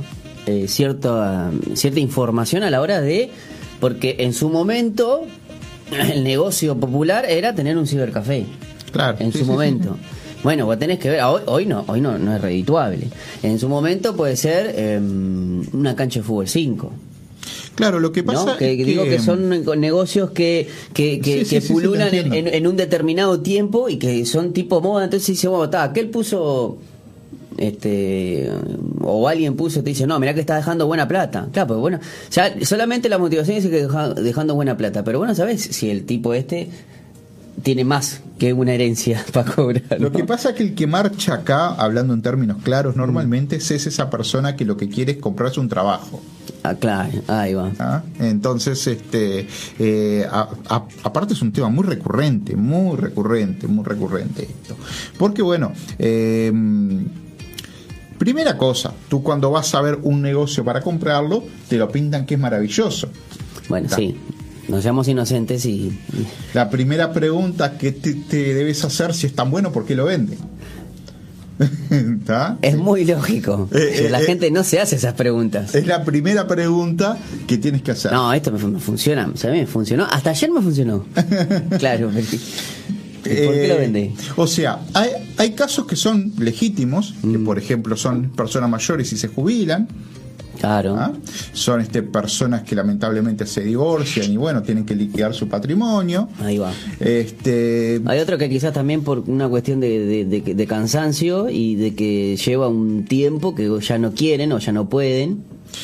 eh, 0.46 0.68
cierta, 0.68 1.52
cierta 1.74 2.00
información 2.00 2.64
a 2.64 2.70
la 2.70 2.82
hora 2.82 3.02
de... 3.02 3.32
Porque 3.80 4.16
en 4.20 4.34
su 4.34 4.50
momento 4.50 5.28
el 6.14 6.24
negocio 6.24 6.78
popular 6.78 7.26
era 7.26 7.54
tener 7.56 7.78
un 7.78 7.88
cibercafé. 7.88 8.46
Claro. 8.92 9.18
En 9.20 9.32
sí, 9.32 9.40
su 9.40 9.46
sí, 9.46 9.52
momento. 9.52 9.98
Sí, 10.02 10.26
bueno, 10.44 10.68
vos 10.68 10.78
tenés 10.78 11.00
que 11.00 11.10
ver, 11.10 11.24
hoy, 11.24 11.42
hoy 11.48 11.66
no, 11.66 11.84
hoy 11.88 12.02
no, 12.02 12.20
no 12.20 12.36
es 12.36 12.40
redituable. 12.42 13.08
En 13.42 13.58
su 13.58 13.68
momento 13.68 14.16
puede 14.16 14.38
ser 14.38 14.74
eh, 14.76 15.00
una 15.74 15.96
cancha 15.96 16.20
de 16.20 16.24
fútbol 16.24 16.48
5. 16.48 16.92
Claro, 17.74 18.00
lo 18.00 18.12
que 18.12 18.24
pasa 18.24 18.54
es 18.54 18.58
que 18.58 18.76
digo 18.76 19.04
que 19.04 19.20
son 19.20 19.50
negocios 19.50 20.32
que, 20.32 20.68
que, 20.94 21.20
que, 21.20 21.44
sí, 21.46 21.56
que 21.56 21.62
sí, 21.62 21.74
pululan 21.74 22.10
sí, 22.10 22.18
en, 22.20 22.48
en, 22.48 22.68
un 22.68 22.78
determinado 22.78 23.42
tiempo 23.42 23.90
y 23.90 23.98
que 23.98 24.26
son 24.26 24.54
tipo 24.54 24.82
moda, 24.82 25.04
entonces 25.04 25.28
dice, 25.28 25.48
bueno, 25.48 25.66
está, 25.66 25.84
aquel 25.84 26.10
puso 26.10 26.78
este 27.58 28.52
o 29.02 29.28
alguien 29.28 29.56
puso 29.56 29.84
te 29.84 29.90
dice 29.90 30.08
no 30.08 30.20
mira 30.20 30.34
que 30.34 30.42
está 30.42 30.56
dejando 30.56 30.88
buena 30.88 31.08
plata 31.08 31.48
claro 31.52 31.68
pues 31.68 31.80
bueno 31.80 32.00
ya 32.32 32.54
solamente 32.66 33.10
la 33.10 33.18
motivación 33.18 33.58
dice 33.58 33.70
que 33.70 33.84
deja, 33.84 34.14
dejando 34.14 34.56
buena 34.56 34.78
plata 34.78 35.04
pero 35.04 35.20
bueno 35.20 35.36
sabes 35.36 35.62
si 35.62 35.90
el 35.90 36.06
tipo 36.06 36.34
este 36.34 36.70
tiene 37.64 37.84
más 37.84 38.22
que 38.38 38.54
una 38.54 38.74
herencia 38.74 39.24
para 39.34 39.52
cobrar. 39.52 39.84
¿no? 39.92 39.98
Lo 39.98 40.12
que 40.12 40.24
pasa 40.24 40.50
es 40.50 40.56
que 40.56 40.64
el 40.64 40.76
que 40.76 40.88
marcha 40.88 41.36
acá, 41.36 41.70
hablando 41.70 42.14
en 42.14 42.22
términos 42.22 42.58
claros, 42.64 42.96
normalmente 42.96 43.56
mm. 43.58 43.60
es 43.60 43.72
esa 43.88 44.10
persona 44.10 44.56
que 44.56 44.66
lo 44.66 44.78
que 44.78 44.90
quiere 44.90 45.14
es 45.14 45.18
comprarse 45.18 45.60
un 45.60 45.70
trabajo. 45.70 46.22
Ah, 46.64 46.76
claro, 46.76 47.12
ahí 47.28 47.54
va. 47.54 47.72
¿Ah? 47.80 48.04
Entonces, 48.20 48.86
este, 48.88 49.48
eh, 49.80 50.28
a, 50.30 50.50
a, 50.70 50.88
aparte 51.04 51.34
es 51.34 51.42
un 51.42 51.52
tema 51.52 51.70
muy 51.70 51.86
recurrente, 51.86 52.56
muy 52.56 52.98
recurrente, 52.98 53.68
muy 53.68 53.86
recurrente 53.86 54.44
esto. 54.44 54.76
Porque 55.18 55.42
bueno, 55.42 55.74
eh, 56.00 56.52
primera 58.18 58.58
cosa, 58.58 58.94
tú 59.10 59.24
cuando 59.24 59.52
vas 59.52 59.74
a 59.76 59.82
ver 59.82 60.00
un 60.04 60.22
negocio 60.22 60.64
para 60.64 60.82
comprarlo, 60.82 61.44
te 61.68 61.78
lo 61.78 61.90
pintan 61.90 62.26
que 62.26 62.36
es 62.36 62.40
maravilloso. 62.40 63.10
Bueno, 63.70 63.90
sí, 63.90 64.16
nos 64.68 64.84
llamamos 64.84 65.08
inocentes 65.08 65.66
y... 65.66 65.98
La 66.54 66.70
primera 66.70 67.12
pregunta 67.14 67.78
que 67.78 67.92
te, 67.92 68.14
te 68.14 68.54
debes 68.54 68.84
hacer 68.84 69.14
si 69.14 69.28
es 69.28 69.34
tan 69.34 69.52
bueno, 69.52 69.72
¿por 69.72 69.86
qué 69.86 69.96
lo 69.96 70.06
venden? 70.06 70.38
es 72.62 72.74
sí. 72.74 72.78
muy 72.78 73.06
lógico. 73.06 73.70
Eh, 73.72 74.06
eh, 74.06 74.10
la 74.10 74.22
eh, 74.22 74.26
gente 74.26 74.52
no 74.52 74.64
se 74.64 74.80
hace 74.80 74.98
esas 74.98 75.14
preguntas. 75.14 75.74
Es 75.74 75.88
la 75.88 76.04
primera 76.04 76.48
pregunta 76.48 77.18
que 77.48 77.58
tienes 77.58 77.82
que 77.82 77.92
hacer. 77.92 78.12
No, 78.12 78.34
esto 78.34 78.52
me, 78.52 78.64
me 78.68 78.80
funciona. 78.80 79.30
O 79.34 79.38
sea, 79.38 79.52
me 79.52 79.66
funcionó. 79.66 80.06
Hasta 80.06 80.32
ayer 80.32 80.52
me 80.52 80.62
funcionó. 80.62 81.06
claro. 81.80 82.12
¿Por 83.30 83.54
qué 83.54 83.68
lo 83.68 83.78
vendé? 83.78 84.14
O 84.36 84.48
sea, 84.48 84.80
hay, 84.94 85.10
hay 85.38 85.52
casos 85.52 85.86
que 85.86 85.96
son 85.96 86.34
legítimos, 86.38 87.14
mm. 87.22 87.32
que 87.32 87.40
por 87.40 87.58
ejemplo 87.58 87.98
son 87.98 88.30
personas 88.30 88.70
mayores 88.70 89.12
y 89.14 89.18
se 89.18 89.28
jubilan. 89.28 89.88
Claro. 90.60 90.96
¿Ah? 90.98 91.12
Son 91.54 91.82
este, 91.82 92.02
personas 92.02 92.64
que 92.64 92.76
lamentablemente 92.76 93.46
se 93.46 93.62
divorcian 93.62 94.32
y 94.32 94.38
bueno, 94.38 94.64
tienen 94.64 94.86
que 94.86 94.96
liquidar 94.96 95.34
su 95.34 95.48
patrimonio. 95.48 96.30
Ahí 96.40 96.58
va. 96.58 96.72
Este... 97.00 98.02
Hay 98.06 98.20
otro 98.20 98.38
que 98.38 98.50
quizás 98.50 98.74
también 98.74 99.04
por 99.04 99.20
una 99.28 99.50
cuestión 99.50 99.80
de, 99.80 100.06
de, 100.06 100.26
de, 100.26 100.56
de 100.56 100.68
cansancio 100.68 101.50
y 101.50 101.76
de 101.76 101.94
que 101.94 102.38
lleva 102.38 102.68
un 102.70 103.06
tiempo 103.06 103.54
que 103.54 103.70
ya 103.82 103.98
no 103.98 104.14
quieren 104.14 104.54
o 104.54 104.60
ya 104.60 104.72
no 104.72 104.88
pueden. 104.90 105.44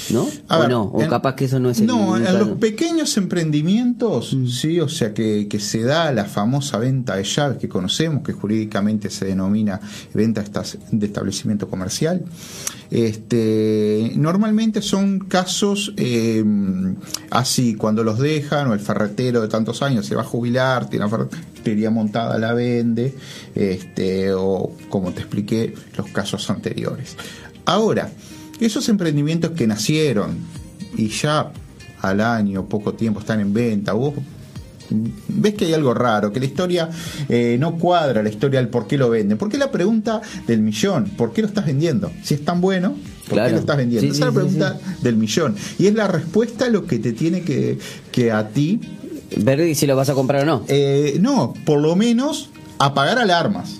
¿No? 0.10 0.28
A 0.48 0.58
o 0.58 0.62
ver, 0.62 0.70
no, 0.70 0.84
o 0.84 1.02
en, 1.02 1.10
capaz 1.10 1.36
que 1.36 1.46
eso 1.46 1.60
no 1.60 1.70
es 1.70 1.80
el 1.80 1.88
No, 1.88 2.18
en 2.18 2.24
los 2.38 2.50
pequeños 2.58 3.16
emprendimientos, 3.18 4.34
mm. 4.34 4.48
sí, 4.48 4.80
o 4.80 4.90
sea 4.90 5.14
que, 5.14 5.48
que, 5.48 5.60
se 5.60 5.84
da 5.84 6.12
la 6.12 6.26
famosa 6.26 6.78
venta 6.78 7.16
de 7.16 7.24
llaves 7.24 7.58
que 7.58 7.70
conocemos, 7.70 8.24
que 8.24 8.34
jurídicamente 8.34 9.10
se 9.10 9.26
denomina 9.26 9.80
venta 10.14 10.44
de 10.92 11.06
establecimiento 11.06 11.68
comercial. 11.70 12.24
Este, 12.92 14.12
normalmente 14.18 14.82
son 14.82 15.20
casos 15.20 15.94
eh, 15.96 16.44
así, 17.30 17.76
cuando 17.76 18.04
los 18.04 18.20
dejan, 18.20 18.68
o 18.68 18.74
el 18.74 18.82
ferretero 18.82 19.42
de 19.42 19.48
tantos 19.48 19.82
años 19.82 20.06
se 20.06 20.14
va 20.14 20.24
a 20.24 20.26
jubilar, 20.26 20.90
tiene 20.90 21.06
una 21.06 21.18
ferretería 21.18 21.90
montada, 21.90 22.38
la 22.38 22.54
vende, 22.54 23.16
este, 23.56 24.34
o 24.34 24.76
como 24.90 25.14
te 25.14 25.22
expliqué, 25.22 25.74
los 25.96 26.08
casos 26.08 26.50
anteriores. 26.50 27.16
Ahora, 27.66 28.12
esos 28.66 28.88
emprendimientos 28.90 29.52
que 29.52 29.68
nacieron 29.68 30.38
y 30.98 31.08
ya 31.10 31.52
al 32.02 32.22
año, 32.22 32.66
poco 32.66 32.94
tiempo 32.94 33.20
están 33.20 33.40
en 33.40 33.54
venta, 33.54 33.94
vos 33.94 34.14
ves 35.30 35.54
que 35.54 35.66
hay 35.66 35.74
algo 35.74 35.94
raro, 35.94 36.34
que 36.34 36.40
la 36.42 36.46
historia 36.46 36.90
eh, 37.30 37.56
no 37.60 37.78
cuadra, 37.78 38.22
la 38.22 38.30
historia 38.30 38.60
del 38.60 38.68
por 38.70 38.88
qué 38.88 38.98
lo 38.98 39.10
venden. 39.10 39.38
¿Por 39.38 39.50
qué 39.50 39.58
la 39.58 39.72
pregunta 39.72 40.22
del 40.48 40.60
millón? 40.62 41.06
¿Por 41.16 41.32
qué 41.32 41.42
lo 41.42 41.48
estás 41.48 41.66
vendiendo? 41.66 42.12
Si 42.24 42.34
es 42.34 42.44
tan 42.44 42.60
bueno, 42.60 42.96
¿por 43.26 43.34
Claro. 43.36 43.48
qué 43.48 43.54
lo 43.54 43.60
estás 43.60 43.78
vendiendo? 43.78 44.02
Sí, 44.02 44.08
Esa 44.08 44.16
sí, 44.16 44.22
es 44.22 44.26
la 44.26 44.32
sí, 44.32 44.36
pregunta 44.58 44.80
del 45.02 45.16
millón. 45.16 45.56
Y 45.80 45.88
es 45.88 45.94
la 45.94 46.08
respuesta 46.08 46.66
a 46.66 46.70
lo 46.70 46.86
que 46.86 47.00
te 47.00 47.14
tiene 47.14 47.42
que, 47.42 47.78
que 48.12 48.32
a 48.32 48.50
ti, 48.50 48.80
Ver 49.38 49.74
si 49.76 49.88
lo 49.88 49.96
vas 49.96 50.10
a 50.10 50.14
comprar 50.14 50.42
o 50.44 50.46
no. 50.46 50.66
eh, 50.68 51.18
no, 51.22 51.54
por 51.66 51.80
lo 51.80 51.96
menos 51.96 52.50
apagar 52.80 53.18
alarmas. 53.18 53.80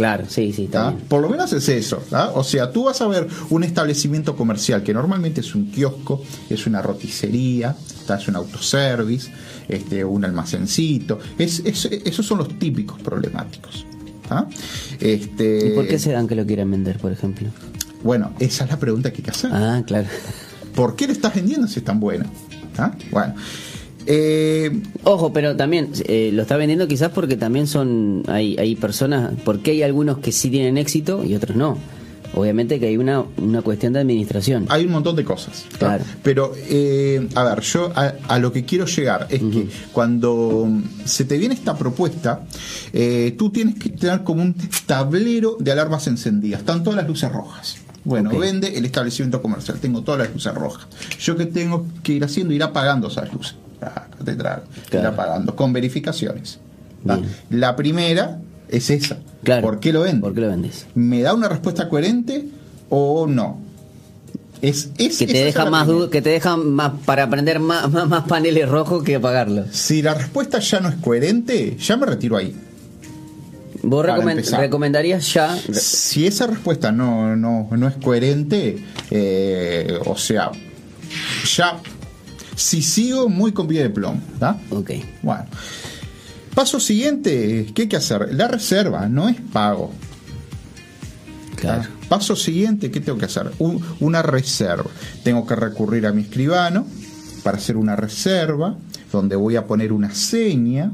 Claro, 0.00 0.24
sí, 0.28 0.50
sí, 0.54 0.66
bien. 0.72 0.96
Por 1.08 1.20
lo 1.20 1.28
menos 1.28 1.52
es 1.52 1.68
eso. 1.68 1.98
¿tá? 2.08 2.30
O 2.34 2.42
sea, 2.42 2.72
tú 2.72 2.84
vas 2.84 3.02
a 3.02 3.06
ver 3.06 3.28
un 3.50 3.64
establecimiento 3.64 4.34
comercial 4.34 4.82
que 4.82 4.94
normalmente 4.94 5.42
es 5.42 5.54
un 5.54 5.70
kiosco, 5.70 6.22
es 6.48 6.66
una 6.66 6.80
roticería, 6.80 7.76
¿tá? 8.06 8.16
es 8.16 8.26
un 8.26 8.36
autoservice, 8.36 9.30
este, 9.68 10.02
un 10.02 10.24
almacencito. 10.24 11.18
Es, 11.38 11.60
es- 11.66 11.84
esos 11.84 12.24
son 12.24 12.38
los 12.38 12.58
típicos 12.58 12.98
problemáticos. 13.02 13.84
¿tá? 14.26 14.48
Este, 15.00 15.68
¿Y 15.68 15.70
por 15.74 15.86
qué 15.86 15.98
se 15.98 16.12
dan 16.12 16.26
que 16.26 16.34
lo 16.34 16.46
quieran 16.46 16.70
vender, 16.70 16.96
por 16.98 17.12
ejemplo? 17.12 17.48
Bueno, 18.02 18.32
esa 18.38 18.64
es 18.64 18.70
la 18.70 18.78
pregunta 18.78 19.10
que 19.10 19.18
hay 19.18 19.24
que 19.24 19.30
hacer. 19.30 19.50
Ah, 19.52 19.82
claro. 19.86 20.08
¿Por 20.74 20.96
qué 20.96 21.06
le 21.08 21.12
estás 21.12 21.34
vendiendo 21.34 21.68
si 21.68 21.80
es 21.80 21.84
tan 21.84 22.00
bueno? 22.00 22.24
¿tá? 22.74 22.96
Bueno. 23.10 23.34
Eh, 24.12 24.82
Ojo, 25.04 25.32
pero 25.32 25.54
también 25.54 25.92
eh, 26.06 26.30
lo 26.32 26.42
está 26.42 26.56
vendiendo 26.56 26.88
quizás 26.88 27.12
porque 27.12 27.36
también 27.36 27.68
son 27.68 28.24
hay, 28.26 28.56
hay 28.58 28.74
personas, 28.74 29.32
porque 29.44 29.70
hay 29.70 29.84
algunos 29.84 30.18
que 30.18 30.32
sí 30.32 30.50
tienen 30.50 30.78
éxito 30.78 31.22
y 31.24 31.36
otros 31.36 31.56
no. 31.56 31.78
Obviamente 32.34 32.80
que 32.80 32.86
hay 32.86 32.96
una, 32.96 33.24
una 33.38 33.62
cuestión 33.62 33.92
de 33.92 34.00
administración. 34.00 34.66
hay 34.68 34.84
un 34.84 34.92
montón 34.92 35.14
de 35.14 35.24
cosas. 35.24 35.64
¿tá? 35.72 35.78
Claro. 35.78 36.04
Pero, 36.24 36.52
eh, 36.56 37.28
a 37.36 37.44
ver, 37.44 37.60
yo 37.60 37.92
a, 37.94 38.14
a 38.26 38.38
lo 38.40 38.52
que 38.52 38.64
quiero 38.64 38.86
llegar 38.86 39.28
es 39.30 39.40
que 39.40 39.68
cuando 39.92 40.68
se 41.04 41.24
te 41.24 41.38
viene 41.38 41.54
esta 41.54 41.76
propuesta, 41.76 42.46
eh, 42.92 43.34
tú 43.38 43.50
tienes 43.50 43.76
que 43.76 43.90
tener 43.90 44.24
como 44.24 44.42
un 44.42 44.54
tablero 44.86 45.56
de 45.60 45.70
alarmas 45.70 46.08
encendidas. 46.08 46.60
Están 46.60 46.82
todas 46.82 46.96
las 46.96 47.08
luces 47.08 47.30
rojas. 47.30 47.76
Bueno, 48.02 48.30
vende 48.36 48.76
el 48.78 48.84
establecimiento 48.84 49.40
comercial. 49.40 49.78
Tengo 49.78 50.02
todas 50.02 50.20
las 50.20 50.32
luces 50.32 50.52
rojas. 50.54 50.88
Yo 51.20 51.36
que 51.36 51.46
tengo 51.46 51.86
que 52.02 52.14
ir 52.14 52.24
haciendo, 52.24 52.54
ir 52.54 52.62
apagando 52.62 53.08
esas 53.08 53.32
luces. 53.32 53.56
Te 54.24 54.34
trago. 54.36 54.62
Ir 54.76 54.82
Claro. 54.90 55.08
apagando 55.08 55.56
con 55.56 55.72
verificaciones. 55.72 56.58
La 57.50 57.76
primera 57.76 58.38
es 58.68 58.90
esa. 58.90 59.18
Claro. 59.42 59.62
¿Por 59.62 59.80
qué 59.80 59.92
lo 59.92 60.02
vende? 60.02 60.20
¿Por 60.20 60.34
qué 60.34 60.40
lo 60.42 60.48
vendes? 60.48 60.86
¿Me 60.94 61.22
da 61.22 61.32
una 61.34 61.48
respuesta 61.48 61.88
coherente 61.88 62.46
o 62.90 63.26
no? 63.26 63.58
Es, 64.60 64.90
es- 64.98 65.16
Que 65.16 65.26
te 65.26 65.42
deja 65.44 65.70
más 65.70 65.88
que 66.10 66.20
te 66.20 66.28
deja 66.28 66.56
más 66.58 66.92
para 67.06 67.30
prender 67.30 67.60
más, 67.60 67.90
más, 67.92 68.06
más 68.06 68.24
paneles 68.24 68.68
rojos 68.68 69.02
que 69.02 69.14
apagarlos. 69.16 69.68
Si 69.74 70.02
la 70.02 70.12
respuesta 70.12 70.58
ya 70.58 70.80
no 70.80 70.90
es 70.90 70.96
coherente, 70.96 71.76
ya 71.78 71.96
me 71.96 72.04
retiro 72.04 72.36
ahí. 72.36 72.54
¿Vos 73.82 74.06
empezar. 74.06 74.60
recomendarías 74.60 75.32
ya? 75.32 75.56
Si 75.72 76.26
esa 76.26 76.46
respuesta 76.46 76.92
no, 76.92 77.34
no, 77.34 77.66
no 77.74 77.88
es 77.88 77.94
coherente, 77.96 78.84
eh, 79.10 79.98
o 80.04 80.18
sea, 80.18 80.50
ya, 81.56 81.80
si 82.60 82.82
sigo 82.82 83.28
muy 83.28 83.52
con 83.52 83.66
pie 83.68 83.82
de 83.82 83.90
plomo, 83.90 84.20
¿tá? 84.38 84.58
Ok. 84.70 84.90
Bueno. 85.22 85.44
Paso 86.54 86.80
siguiente, 86.80 87.70
¿qué 87.74 87.82
hay 87.82 87.88
que 87.88 87.96
hacer? 87.96 88.34
La 88.34 88.48
reserva 88.48 89.08
no 89.08 89.28
es 89.28 89.36
pago. 89.52 89.92
Claro. 91.56 91.88
Paso 92.08 92.34
siguiente, 92.36 92.90
¿qué 92.90 93.00
tengo 93.00 93.18
que 93.18 93.26
hacer? 93.26 93.50
Un- 93.58 93.84
una 94.00 94.22
reserva. 94.22 94.90
Tengo 95.22 95.46
que 95.46 95.54
recurrir 95.54 96.06
a 96.06 96.12
mi 96.12 96.22
escribano 96.22 96.86
para 97.42 97.58
hacer 97.58 97.76
una 97.76 97.96
reserva, 97.96 98.76
donde 99.12 99.36
voy 99.36 99.56
a 99.56 99.66
poner 99.66 99.92
una 99.92 100.14
seña. 100.14 100.92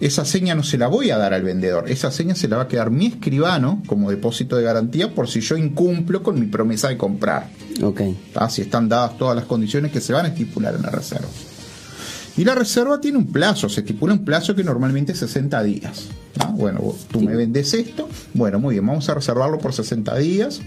Esa 0.00 0.24
seña 0.24 0.54
no 0.54 0.62
se 0.62 0.78
la 0.78 0.86
voy 0.86 1.10
a 1.10 1.18
dar 1.18 1.34
al 1.34 1.42
vendedor, 1.42 1.90
esa 1.90 2.12
seña 2.12 2.36
se 2.36 2.46
la 2.46 2.56
va 2.56 2.62
a 2.64 2.68
quedar 2.68 2.90
mi 2.90 3.06
escribano 3.06 3.82
como 3.86 4.10
depósito 4.10 4.56
de 4.56 4.62
garantía 4.62 5.12
por 5.12 5.28
si 5.28 5.40
yo 5.40 5.56
incumplo 5.56 6.22
con 6.22 6.38
mi 6.38 6.46
promesa 6.46 6.88
de 6.88 6.96
comprar. 6.96 7.48
Ok. 7.82 8.02
¿tá? 8.32 8.48
Si 8.48 8.62
están 8.62 8.88
dadas 8.88 9.18
todas 9.18 9.34
las 9.34 9.44
condiciones 9.44 9.90
que 9.90 10.00
se 10.00 10.12
van 10.12 10.26
a 10.26 10.28
estipular 10.28 10.74
en 10.76 10.82
la 10.82 10.90
reserva. 10.90 11.26
Y 12.36 12.44
la 12.44 12.54
reserva 12.54 13.00
tiene 13.00 13.18
un 13.18 13.26
plazo, 13.26 13.68
se 13.68 13.80
estipula 13.80 14.12
un 14.12 14.24
plazo 14.24 14.54
que 14.54 14.62
normalmente 14.62 15.10
es 15.10 15.18
60 15.18 15.60
días. 15.64 16.06
¿tá? 16.32 16.46
Bueno, 16.46 16.94
tú 17.10 17.20
me 17.20 17.34
vendes 17.34 17.74
esto, 17.74 18.08
bueno, 18.34 18.60
muy 18.60 18.76
bien, 18.76 18.86
vamos 18.86 19.08
a 19.08 19.14
reservarlo 19.14 19.58
por 19.58 19.72
60 19.72 20.16
días. 20.18 20.60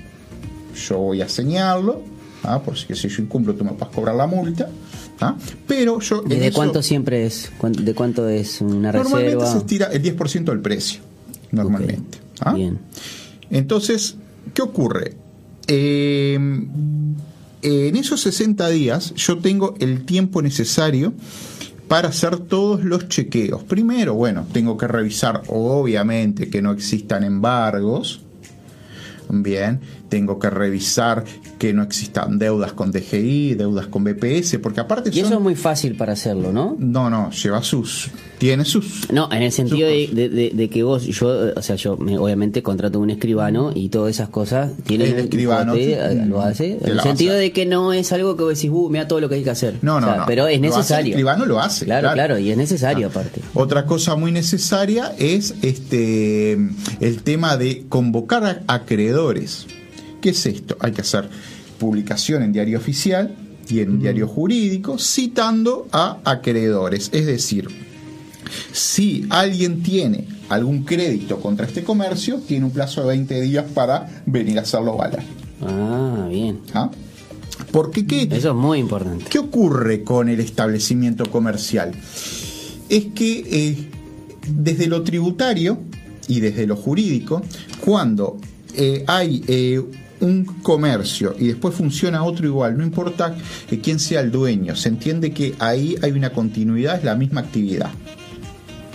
Yo 0.87 0.97
voy 0.97 1.21
a 1.21 1.29
señalarlo, 1.29 2.01
¿tá? 2.41 2.61
por 2.61 2.77
si, 2.77 2.85
que 2.87 2.95
si 2.95 3.07
yo 3.09 3.21
incumplo 3.23 3.53
tú 3.55 3.63
me 3.63 3.71
puedes 3.71 3.93
cobrar 3.93 4.15
la 4.15 4.27
multa. 4.27 4.69
¿tá? 5.17 5.35
Pero 5.67 5.99
yo... 5.99 6.23
¿Y 6.25 6.29
de 6.29 6.47
eso- 6.47 6.55
cuánto 6.55 6.81
siempre 6.81 7.25
es? 7.25 7.51
¿Cuán- 7.57 7.73
¿De 7.73 7.93
cuánto 7.93 8.27
es 8.29 8.61
una 8.61 8.91
Normalmente 8.91 9.35
reserva? 9.35 9.51
se 9.51 9.57
estira 9.59 9.85
el 9.87 10.01
10% 10.01 10.45
del 10.45 10.59
precio. 10.61 11.01
Normalmente. 11.51 12.17
¿ah? 12.39 12.53
Bien. 12.53 12.79
Entonces, 13.49 14.15
¿qué 14.53 14.61
ocurre? 14.61 15.15
Eh, 15.67 16.33
en 17.63 17.95
esos 17.95 18.21
60 18.21 18.67
días 18.69 19.13
yo 19.15 19.37
tengo 19.39 19.75
el 19.79 20.05
tiempo 20.05 20.41
necesario 20.41 21.13
para 21.87 22.07
hacer 22.09 22.37
todos 22.37 22.83
los 22.83 23.07
chequeos. 23.09 23.63
Primero, 23.63 24.13
bueno, 24.15 24.45
tengo 24.51 24.77
que 24.77 24.87
revisar 24.87 25.43
obviamente 25.47 26.49
que 26.49 26.61
no 26.61 26.71
existan 26.71 27.23
embargos. 27.23 28.21
Bien, 29.29 29.79
tengo 30.11 30.37
que 30.39 30.49
revisar 30.49 31.23
que 31.57 31.71
no 31.73 31.83
existan 31.83 32.37
deudas 32.37 32.73
con 32.73 32.91
DGI, 32.91 33.55
deudas 33.55 33.87
con 33.87 34.03
BPS, 34.03 34.57
porque 34.61 34.81
aparte 34.81 35.09
Y 35.13 35.21
eso 35.21 35.35
es 35.35 35.39
muy 35.39 35.55
fácil 35.55 35.95
para 35.95 36.11
hacerlo, 36.13 36.51
¿no? 36.51 36.75
No, 36.77 37.09
no, 37.09 37.31
lleva 37.31 37.63
sus... 37.63 38.09
Tiene 38.37 38.65
sus... 38.65 39.09
No, 39.11 39.31
en 39.31 39.43
el 39.43 39.51
sentido 39.51 39.87
de, 39.87 40.09
de- 40.11 40.27
de- 40.29 40.49
de 40.49 40.69
que 40.69 40.83
vos, 40.83 41.03
yo, 41.05 41.29
o 41.55 41.61
sea, 41.61 41.75
yo 41.77 41.95
me- 41.95 42.17
obviamente 42.17 42.61
contrato 42.61 42.99
un 42.99 43.09
escribano 43.11 43.71
y 43.73 43.87
todas 43.89 44.09
esas 44.09 44.27
cosas 44.29 44.71
tienen 44.83 45.13
El 45.13 45.19
escribano 45.19 45.75
te- 45.75 46.25
lo 46.25 46.41
hace. 46.41 46.77
En 46.81 46.89
el 46.91 46.99
sentido 47.01 47.35
de 47.35 47.51
que 47.53 47.65
no 47.65 47.93
es 47.93 48.11
algo 48.11 48.35
que 48.35 48.43
vos 48.43 48.55
decís, 48.55 48.69
uh, 48.73 48.89
mira 48.89 49.07
todo 49.07 49.21
lo 49.21 49.29
que 49.29 49.35
hay 49.35 49.43
que 49.43 49.51
hacer. 49.51 49.75
No, 49.81 49.99
no, 50.01 50.07
O 50.07 50.09
sea, 50.09 50.19
no. 50.21 50.25
Pero 50.27 50.47
es 50.47 50.47
hace 50.47 50.55
el 50.55 50.61
necesario. 50.61 51.11
escribano 51.11 51.45
lo 51.45 51.59
hace, 51.61 51.85
Claro, 51.85 52.01
claro. 52.01 52.15
claro, 52.15 52.39
y 52.39 52.51
es 52.51 52.57
necesario 52.57 53.07
Ah. 53.07 53.09
aparte. 53.11 53.41
Otra 53.53 53.85
cosa 53.85 54.15
muy 54.17 54.31
necesaria 54.33 55.13
es 55.19 55.53
este 55.61 56.53
el 56.99 57.21
tema 57.23 57.55
de 57.57 57.85
convocar 57.87 58.43
a 58.67 58.73
acreedores. 58.73 59.67
¿Qué 60.21 60.29
es 60.29 60.45
esto? 60.45 60.77
Hay 60.79 60.91
que 60.91 61.01
hacer 61.01 61.29
publicación 61.79 62.43
en 62.43 62.53
diario 62.53 62.77
oficial 62.77 63.35
y 63.67 63.79
en 63.79 63.99
diario 63.99 64.27
jurídico 64.27 64.97
citando 64.99 65.87
a 65.91 66.19
acreedores. 66.23 67.09
Es 67.11 67.25
decir, 67.25 67.67
si 68.71 69.25
alguien 69.29 69.81
tiene 69.81 70.27
algún 70.49 70.83
crédito 70.83 71.39
contra 71.39 71.65
este 71.65 71.83
comercio, 71.83 72.39
tiene 72.47 72.65
un 72.65 72.71
plazo 72.71 73.01
de 73.01 73.07
20 73.07 73.41
días 73.41 73.65
para 73.73 74.23
venir 74.25 74.59
a 74.59 74.61
hacerlo 74.61 74.95
valer. 74.95 75.23
Ah, 75.61 76.27
bien. 76.29 76.59
¿Ah? 76.73 76.91
Porque 77.71 78.05
qué, 78.05 78.27
Eso 78.31 78.49
es 78.49 78.55
muy 78.55 78.79
importante. 78.79 79.25
¿Qué 79.29 79.39
ocurre 79.39 80.03
con 80.03 80.29
el 80.29 80.39
establecimiento 80.39 81.25
comercial? 81.31 81.93
Es 82.89 83.05
que 83.15 83.45
eh, 83.49 83.77
desde 84.47 84.87
lo 84.87 85.03
tributario 85.03 85.79
y 86.27 86.41
desde 86.41 86.67
lo 86.67 86.75
jurídico, 86.75 87.41
cuando 87.79 88.37
eh, 88.75 89.03
hay 89.07 89.43
eh, 89.47 89.81
un 90.21 90.45
comercio 90.45 91.35
y 91.37 91.47
después 91.47 91.75
funciona 91.75 92.23
otro 92.23 92.45
igual, 92.45 92.77
no 92.77 92.83
importa 92.83 93.35
quién 93.83 93.99
sea 93.99 94.21
el 94.21 94.31
dueño, 94.31 94.75
se 94.75 94.89
entiende 94.89 95.31
que 95.31 95.55
ahí 95.59 95.95
hay 96.01 96.11
una 96.11 96.31
continuidad, 96.31 96.97
es 96.97 97.03
la 97.03 97.15
misma 97.15 97.41
actividad. 97.41 97.91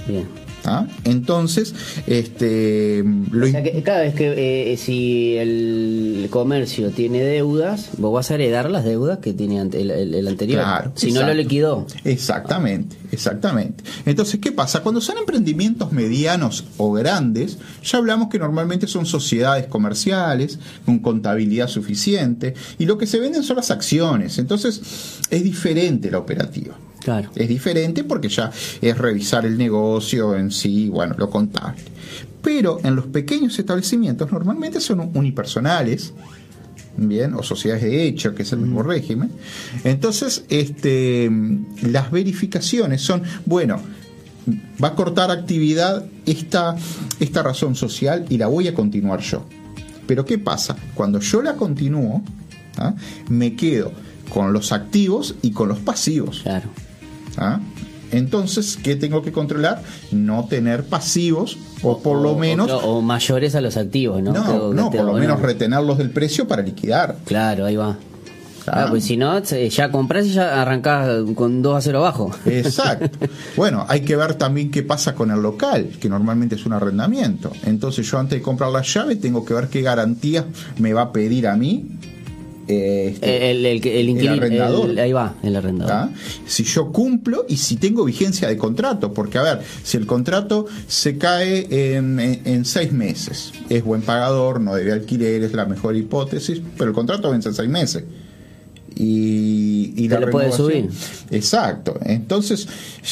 Bien. 0.07 0.46
¿Ah? 0.67 0.87
Entonces, 1.05 1.75
este, 2.07 3.03
lo 3.31 3.47
O 3.47 3.49
sea 3.49 3.63
que 3.63 3.83
cada 3.83 4.01
vez 4.01 4.15
que 4.15 4.73
eh, 4.73 4.77
si 4.77 5.37
el 5.37 6.27
comercio 6.31 6.91
tiene 6.91 7.23
deudas, 7.23 7.91
vos 7.99 8.13
vas 8.13 8.31
a 8.31 8.35
heredar 8.35 8.71
las 8.71 8.85
deudas 8.85 9.19
que 9.19 9.33
tiene 9.33 9.61
el, 9.61 9.91
el- 9.91 10.15
el 10.15 10.29
anterior. 10.29 10.61
Claro, 10.63 10.93
si 10.95 11.13
no 11.13 11.23
lo 11.23 11.33
liquidó. 11.35 11.87
Exactamente, 12.05 12.97
exactamente. 13.13 13.85
Entonces, 14.05 14.41
¿qué 14.41 14.53
pasa? 14.53 14.83
Cuando 14.83 15.01
son 15.01 15.19
emprendimientos 15.19 15.93
medianos 15.93 16.65
o 16.77 16.93
grandes, 16.93 17.59
ya 17.83 17.99
hablamos 17.99 18.29
que 18.29 18.39
normalmente 18.39 18.87
son 18.87 19.07
sociedades 19.07 19.67
comerciales 19.67 20.59
con 20.85 20.99
contabilidad 20.99 21.69
suficiente 21.69 22.55
y 22.79 22.87
lo 22.87 22.99
que 22.99 23.07
se 23.07 23.19
venden 23.19 23.43
son 23.43 23.57
las 23.57 23.71
acciones. 23.71 24.39
Entonces, 24.39 24.81
es 25.31 25.45
diferente 25.45 26.11
la 26.11 26.19
operativa. 26.19 26.75
Claro. 27.07 27.31
Es 27.37 27.49
diferente 27.49 28.03
porque 28.03 28.29
ya 28.29 28.51
es 28.81 28.99
revisar 28.99 29.47
el 29.47 29.57
negocio 29.57 30.35
en 30.35 30.51
sí, 30.51 30.89
bueno, 30.89 31.15
lo 31.17 31.31
contable. 31.31 31.81
Pero 32.43 32.81
en 32.83 32.97
los 32.97 33.07
pequeños 33.07 33.57
establecimientos 33.61 34.33
normalmente 34.33 34.81
son 34.81 35.13
unipersonales, 35.15 36.13
bien, 36.97 37.35
o 37.35 37.45
sociedades 37.45 37.85
de 37.85 38.09
hecho, 38.09 38.35
que 38.35 38.43
es 38.43 38.51
el 38.51 38.59
mismo 38.59 38.83
régimen. 38.83 39.31
Entonces, 39.85 40.47
este, 40.49 41.31
las 41.83 42.11
verificaciones 42.11 43.03
son, 43.03 43.23
bueno, 43.45 43.81
va 44.83 44.89
a 44.89 44.95
cortar 44.97 45.31
actividad 45.31 46.07
esta, 46.27 46.75
esta 47.21 47.45
razón 47.45 47.77
social 47.77 48.27
y 48.29 48.37
la 48.37 48.49
voy 48.49 48.67
a 48.67 48.75
continuar 48.75 49.21
yo. 49.21 49.47
Pero 50.09 50.25
¿qué 50.25 50.39
pasa? 50.39 50.75
Cuando 50.97 51.21
yo 51.21 51.41
la 51.41 51.55
continúo, 51.55 52.25
¿ah? 52.79 52.97
me 53.29 53.55
quedo 53.55 53.93
con 54.29 54.53
los 54.53 54.73
activos 54.73 55.37
y 55.43 55.53
con 55.53 55.69
los 55.69 55.79
pasivos. 55.79 56.41
Claro. 56.43 56.69
¿Ah? 57.37 57.61
Entonces, 58.13 58.79
¿qué 58.83 58.95
tengo 58.97 59.23
que 59.23 59.33
controlar? 59.33 59.83
No 60.13 60.47
tener 60.47 60.85
pasivos 60.85 61.59
o 61.83 61.99
por 62.01 62.21
lo 62.21 62.37
menos... 62.37 62.71
O, 62.71 63.03
mayores 63.03 63.55
a 63.55 63.61
los 63.61 63.77
activos, 63.77 64.23
¿no? 64.23 64.33
No, 64.33 64.73
no 64.73 64.91
por 64.91 65.05
lo 65.05 65.15
menos 65.15 65.41
retenerlos 65.41 65.99
del 65.99 66.11
precio 66.11 66.47
para 66.47 66.63
liquidar. 66.63 67.17
Claro, 67.25 67.67
ahí 67.67 67.77
va. 67.77 67.97
Ah, 68.69 68.87
pues 68.91 69.05
si 69.05 69.17
no, 69.17 69.41
ya 69.43 69.91
compras 69.91 70.27
y 70.27 70.33
ya 70.33 70.61
arrancás 70.61 71.23
con 71.35 71.63
2 71.63 71.77
a 71.77 71.81
0 71.81 71.99
abajo. 71.99 72.33
Exacto. 72.47 73.17
bueno, 73.57 73.85
hay 73.89 74.01
que 74.01 74.17
ver 74.17 74.35
también 74.35 74.71
qué 74.71 74.83
pasa 74.83 75.15
con 75.15 75.31
el 75.31 75.41
local, 75.41 75.91
que 76.01 76.09
normalmente 76.09 76.57
es 76.57 76.67
un 76.67 76.73
arrendamiento. 76.73 77.53
Entonces 77.65 78.11
yo 78.11 78.19
antes 78.19 78.39
de 78.39 78.43
comprar 78.43 78.73
la 78.73 78.83
llave 78.83 79.17
tengo 79.17 79.45
que 79.45 79.55
ver 79.55 79.69
qué 79.69 79.83
garantías 79.83 80.45
me 80.79 80.93
va 80.93 81.03
a 81.03 81.13
pedir 81.13 81.47
a 81.47 81.57
mí 81.57 81.87
este, 82.69 83.51
el, 83.51 83.65
el, 83.65 84.29
arrendador. 84.29 84.99
ahí 84.99 85.13
va, 85.13 85.35
el 85.43 85.55
arrendador. 85.55 86.11
Si 86.47 86.65
yo 86.65 86.93
cumplo 86.93 87.47
y 87.49 87.57
si 87.59 87.77
tengo 87.77 88.05
vigencia 88.05 88.49
de 88.49 88.57
contrato, 88.57 89.13
porque 89.13 89.39
a 89.39 89.43
ver, 89.43 89.61
si 89.83 89.97
el 89.97 90.07
contrato 90.07 90.67
se 90.89 91.17
cae 91.17 91.95
en, 91.97 92.19
en, 92.19 92.65
seis 92.65 92.93
meses, 92.93 93.53
es 93.69 93.85
buen 93.85 94.03
pagador, 94.03 94.61
no 94.61 94.75
debe 94.75 94.93
alquiler, 94.93 95.43
es 95.45 95.53
la 95.53 95.67
mejor 95.67 95.97
hipótesis, 95.97 96.61
pero 96.77 96.91
el 96.91 96.95
contrato 96.95 97.31
vence 97.31 97.51
en 97.51 97.55
seis 97.55 97.69
meses 97.69 98.05
y, 98.97 99.93
y 99.97 100.09
la 100.09 100.29
puede 100.31 100.51
subir. 100.51 100.89
Exacto. 101.31 101.99
Entonces 102.03 102.67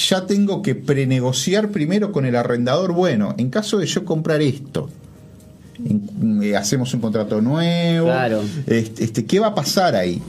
ya 0.08 0.26
tengo 0.26 0.62
que 0.62 0.74
prenegociar 0.74 1.68
primero 1.68 2.10
con 2.10 2.24
el 2.24 2.34
arrendador. 2.36 2.92
Bueno, 2.92 3.34
en 3.38 3.50
caso 3.50 3.78
de 3.78 3.86
yo 3.86 4.04
comprar 4.04 4.40
esto, 4.40 4.88
eh, 4.88 5.13
hacemos 6.56 6.92
un 6.94 7.00
contrato 7.00 7.40
nuevo. 7.40 8.06
Claro. 8.06 8.42
Este, 8.66 9.04
este, 9.04 9.24
¿Qué 9.24 9.40
va 9.40 9.48
a 9.48 9.54
pasar 9.54 9.94
ahí? 9.96 10.20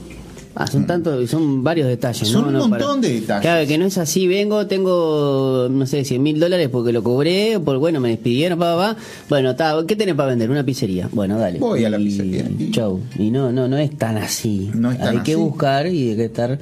Ah, 0.58 0.66
son 0.66 0.86
tantos, 0.86 1.28
son 1.28 1.62
varios 1.62 1.86
detalles. 1.86 2.26
Son 2.26 2.46
un 2.46 2.70
montón 2.70 3.02
de 3.02 3.20
detalles. 3.20 3.42
Claro, 3.42 3.68
que 3.68 3.76
no 3.76 3.84
es 3.84 3.98
así, 3.98 4.26
vengo, 4.26 4.66
tengo, 4.66 5.68
no 5.70 5.84
sé, 5.84 6.02
100 6.02 6.22
mil 6.22 6.40
dólares 6.40 6.70
porque 6.72 6.94
lo 6.94 7.02
cobré, 7.02 7.60
por 7.62 7.76
bueno, 7.76 8.00
me 8.00 8.08
despidieron, 8.08 8.58
pa, 8.58 8.74
pa, 8.74 8.96
Bueno, 9.28 9.54
¿qué 9.86 9.96
tenés 9.96 10.14
para 10.14 10.30
vender? 10.30 10.50
Una 10.50 10.64
pizzería. 10.64 11.10
Bueno, 11.12 11.38
dale. 11.38 11.58
Voy 11.58 11.84
a 11.84 11.90
la 11.90 11.98
pizzería. 11.98 12.48
Chau. 12.70 13.02
Y 13.18 13.30
no, 13.30 13.52
no, 13.52 13.68
no 13.68 13.76
es 13.76 13.98
tan 13.98 14.16
así. 14.16 14.70
No 14.72 14.90
es 14.90 14.98
tan 14.98 15.18
hay 15.18 15.22
que 15.24 15.36
buscar 15.36 15.88
y 15.88 16.10
hay 16.10 16.16
que 16.16 16.24
estar 16.24 16.58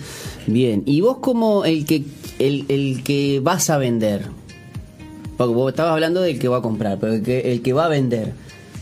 bien. 0.49 0.83
Y 0.87 1.01
vos 1.01 1.19
como 1.19 1.65
el 1.65 1.87
que, 1.87 2.03
el, 2.41 2.65
el 2.69 3.05
que 3.05 3.39
vas 3.45 3.71
a 3.71 3.79
vender, 3.79 4.23
porque 5.37 5.55
vos 5.55 5.71
estabas 5.71 5.93
hablando 5.93 6.21
del 6.21 6.41
que 6.41 6.49
va 6.49 6.57
a 6.57 6.63
comprar, 6.63 6.99
pero 6.99 7.13
el 7.13 7.23
que, 7.23 7.53
el 7.53 7.63
que 7.63 7.73
va 7.73 7.85
a 7.85 7.89
vender, 7.89 8.33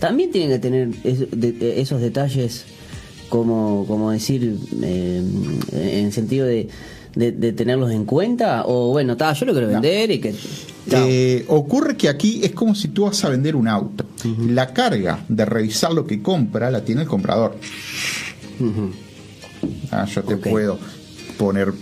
también 0.02 0.32
tiene 0.32 0.54
que 0.54 0.58
tener 0.58 0.88
esos 1.04 2.00
detalles 2.00 2.64
como, 3.28 3.86
como 3.86 4.10
decir, 4.10 4.58
eh, 4.82 5.22
en 5.70 6.10
sentido 6.10 6.44
de, 6.44 6.68
de, 7.14 7.52
tenerlos 7.52 7.92
en 7.92 8.04
cuenta? 8.04 8.64
O 8.66 8.88
bueno, 8.88 9.12
está 9.12 9.32
yo 9.32 9.46
lo 9.46 9.52
quiero 9.52 9.68
vender 9.68 10.10
y 10.10 10.18
que... 10.18 10.34
Eh, 10.90 11.44
ocurre 11.46 11.96
que 11.96 12.08
aquí 12.08 12.40
es 12.42 12.50
como 12.50 12.74
si 12.74 12.88
tú 12.88 13.04
vas 13.04 13.24
a 13.24 13.28
vender 13.28 13.54
un 13.54 13.68
auto. 13.68 14.04
La 14.48 14.72
carga 14.72 15.24
de 15.28 15.44
revisar 15.44 15.92
lo 15.92 16.04
que 16.04 16.20
compra 16.20 16.68
la 16.72 16.84
tiene 16.84 17.02
el 17.02 17.06
comprador. 17.06 17.56
ah, 19.92 20.04
yo 20.06 20.24
te 20.24 20.36
puedo 20.36 20.80
poner 21.38 21.72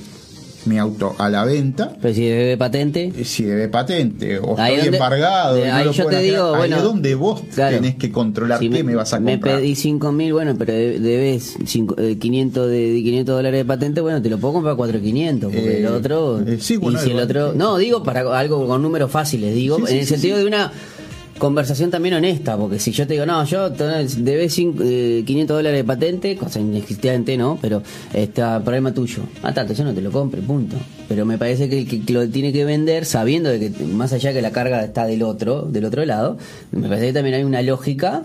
mi 0.67 0.79
auto 0.79 1.15
a 1.19 1.29
la 1.29 1.45
venta. 1.45 1.97
Pero 2.01 2.15
si 2.15 2.25
debe 2.27 2.57
patente. 2.57 3.13
Eh, 3.17 3.25
si 3.25 3.45
debe 3.45 3.69
patente 3.69 4.39
o 4.39 4.59
estoy 4.59 4.95
embargado. 4.95 5.57
ahí 5.63 5.91
yo 5.93 6.07
te 6.07 6.19
digo, 6.21 6.57
bueno. 6.57 6.63
Ahí 6.77 6.81
es 6.81 6.83
donde 6.83 7.15
vos 7.15 7.43
tenés 7.49 7.97
que 7.97 8.11
controlar 8.11 8.61
qué 8.61 8.69
me, 8.85 8.95
vas 8.95 9.13
a 9.13 9.19
comprar. 9.19 9.39
Me 9.39 9.61
pedí 9.61 9.75
5 9.75 10.13
mil, 10.13 10.33
bueno, 10.33 10.55
pero 10.59 10.73
debes 10.73 11.57
500 11.65 11.99
eh, 11.99 12.71
de 12.71 13.03
500 13.03 13.37
dólares 13.37 13.61
de 13.61 13.65
patente, 13.65 14.01
bueno, 14.01 14.21
te 14.23 14.29
lo 14.29 14.39
puedo 14.39 14.55
comprar 14.55 14.75
a 14.75 14.77
4,500. 14.77 15.53
Porque 15.53 15.79
el 15.79 15.85
eh, 15.85 15.89
otro. 15.89 16.41
sí, 16.59 16.77
bueno, 16.77 16.99
y 17.01 17.05
si 17.05 17.11
el 17.11 17.21
otro. 17.21 17.53
No, 17.55 17.79
digo 17.79 18.03
para 18.03 18.39
algo 18.39 18.67
con 18.67 18.83
números 18.83 19.11
fáciles, 19.11 19.55
digo, 19.55 19.87
en 19.87 19.99
el 19.99 20.07
sentido 20.07 20.39
de 20.39 20.47
una 20.47 20.73
conversación 21.41 21.91
también 21.91 22.15
honesta, 22.15 22.57
porque 22.57 22.79
si 22.79 22.93
yo 22.93 23.07
te 23.07 23.15
digo, 23.15 23.27
no, 23.27 23.45
yo 23.45 23.71
debes 23.71 24.55
500 24.55 24.87
eh, 24.87 25.45
dólares 25.49 25.79
de 25.79 25.85
patente, 25.85 26.37
cosa 26.37 26.61
inexistente, 26.61 27.37
¿no? 27.37 27.59
Pero 27.61 27.83
está 28.15 28.63
problema 28.63 28.95
tuyo. 28.95 29.25
Ah, 29.43 29.53
tanto, 29.53 29.73
yo 29.73 29.83
no 29.83 29.93
te 29.93 30.03
lo 30.03 30.13
compre, 30.13 30.41
punto. 30.43 30.77
Pero 31.09 31.27
me 31.27 31.39
parece 31.39 31.69
que 31.69 31.81
el 31.81 32.05
que 32.05 32.13
lo 32.13 32.29
tiene 32.29 32.53
que 32.53 32.65
vender, 32.65 33.05
sabiendo 33.05 33.49
de 33.51 33.73
que 33.73 33.85
más 33.85 34.13
allá 34.13 34.33
que 34.33 34.43
la 34.43 34.53
carga 34.53 34.85
está 34.85 35.07
del 35.07 35.25
otro, 35.25 35.63
del 35.63 35.87
otro 35.87 36.05
lado, 36.05 36.39
me 36.71 36.87
parece 36.87 37.09
que 37.09 37.13
también 37.15 37.35
hay 37.35 37.43
una 37.43 37.63
lógica 37.63 38.23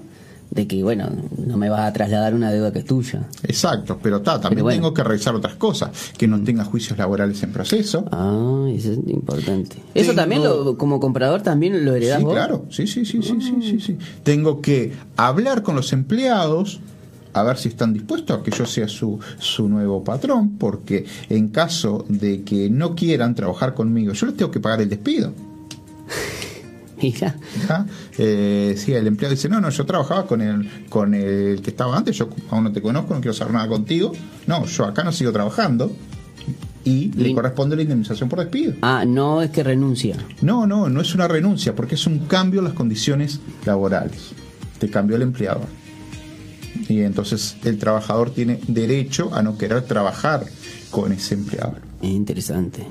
de 0.55 0.67
que, 0.67 0.81
bueno, 0.83 1.09
no 1.37 1.57
me 1.57 1.69
vas 1.69 1.81
a 1.81 1.91
trasladar 1.91 2.33
una 2.33 2.49
deuda 2.49 2.71
que 2.71 2.79
es 2.79 2.85
tuya. 2.85 3.27
Exacto, 3.43 3.99
pero 4.01 4.21
ta, 4.21 4.39
también 4.39 4.65
tengo 4.65 4.93
que 4.93 5.03
revisar 5.03 5.35
otras 5.35 5.55
cosas, 5.55 6.13
que 6.17 6.29
no 6.29 6.41
tenga 6.41 6.63
juicios 6.63 6.97
laborales 6.97 7.43
en 7.43 7.51
proceso. 7.51 8.05
Ah, 8.09 8.65
eso 8.73 8.93
es 8.93 8.99
importante. 9.07 9.75
¿Eso 9.93 10.13
también, 10.15 10.43
lo, 10.43 10.77
como 10.77 11.01
comprador, 11.01 11.41
también 11.41 11.83
lo 11.83 11.93
heredás 11.93 12.19
sí, 12.19 12.25
claro, 12.25 12.65
sí, 12.69 12.87
sí, 12.87 13.05
sí, 13.05 13.21
sí, 13.21 13.37
sí, 13.41 13.55
sí, 13.61 13.79
sí. 13.81 13.97
Tengo 14.23 14.61
que 14.61 14.93
hablar 15.17 15.61
con 15.61 15.75
los 15.75 15.91
empleados, 15.91 16.79
a 17.33 17.43
ver 17.43 17.57
si 17.57 17.67
están 17.67 17.91
dispuestos 17.91 18.39
a 18.39 18.41
que 18.41 18.51
yo 18.51 18.65
sea 18.65 18.87
su, 18.87 19.19
su 19.37 19.67
nuevo 19.67 20.05
patrón, 20.05 20.57
porque 20.57 21.05
en 21.27 21.49
caso 21.49 22.05
de 22.07 22.43
que 22.43 22.69
no 22.69 22.95
quieran 22.95 23.35
trabajar 23.35 23.73
conmigo, 23.73 24.13
yo 24.13 24.25
les 24.27 24.37
tengo 24.37 24.51
que 24.51 24.61
pagar 24.61 24.79
el 24.81 24.87
despido. 24.87 25.33
Eh, 28.17 28.75
sí, 28.77 28.93
el 28.93 29.07
empleado 29.07 29.35
dice, 29.35 29.49
no, 29.49 29.59
no, 29.59 29.69
yo 29.69 29.85
trabajaba 29.85 30.25
con 30.25 30.41
el, 30.41 30.69
con 30.89 31.13
el 31.13 31.61
que 31.61 31.71
estaba 31.71 31.97
antes, 31.97 32.17
yo 32.17 32.29
aún 32.49 32.63
no 32.65 32.71
te 32.71 32.81
conozco, 32.81 33.13
no 33.13 33.21
quiero 33.21 33.33
saber 33.33 33.53
nada 33.53 33.67
contigo. 33.67 34.11
No, 34.47 34.65
yo 34.65 34.85
acá 34.85 35.03
no 35.03 35.11
sigo 35.11 35.31
trabajando 35.31 35.95
y 36.83 37.11
le 37.13 37.33
corresponde 37.33 37.75
la 37.75 37.81
indemnización 37.81 38.29
por 38.29 38.39
despido. 38.39 38.75
Ah, 38.81 39.03
no 39.05 39.41
es 39.41 39.49
que 39.49 39.63
renuncia. 39.63 40.17
No, 40.41 40.67
no, 40.67 40.87
no 40.87 41.01
es 41.01 41.15
una 41.15 41.27
renuncia, 41.27 41.75
porque 41.75 41.95
es 41.95 42.05
un 42.05 42.19
cambio 42.19 42.59
en 42.59 42.65
las 42.65 42.73
condiciones 42.73 43.39
laborales. 43.65 44.31
Te 44.79 44.89
cambió 44.89 45.15
el 45.15 45.23
empleador. 45.23 45.67
Y 46.87 47.01
entonces 47.01 47.57
el 47.63 47.79
trabajador 47.79 48.29
tiene 48.29 48.59
derecho 48.67 49.33
a 49.33 49.41
no 49.41 49.57
querer 49.57 49.81
trabajar 49.83 50.45
con 50.91 51.11
ese 51.11 51.33
empleador. 51.33 51.81
Interesante. 52.01 52.85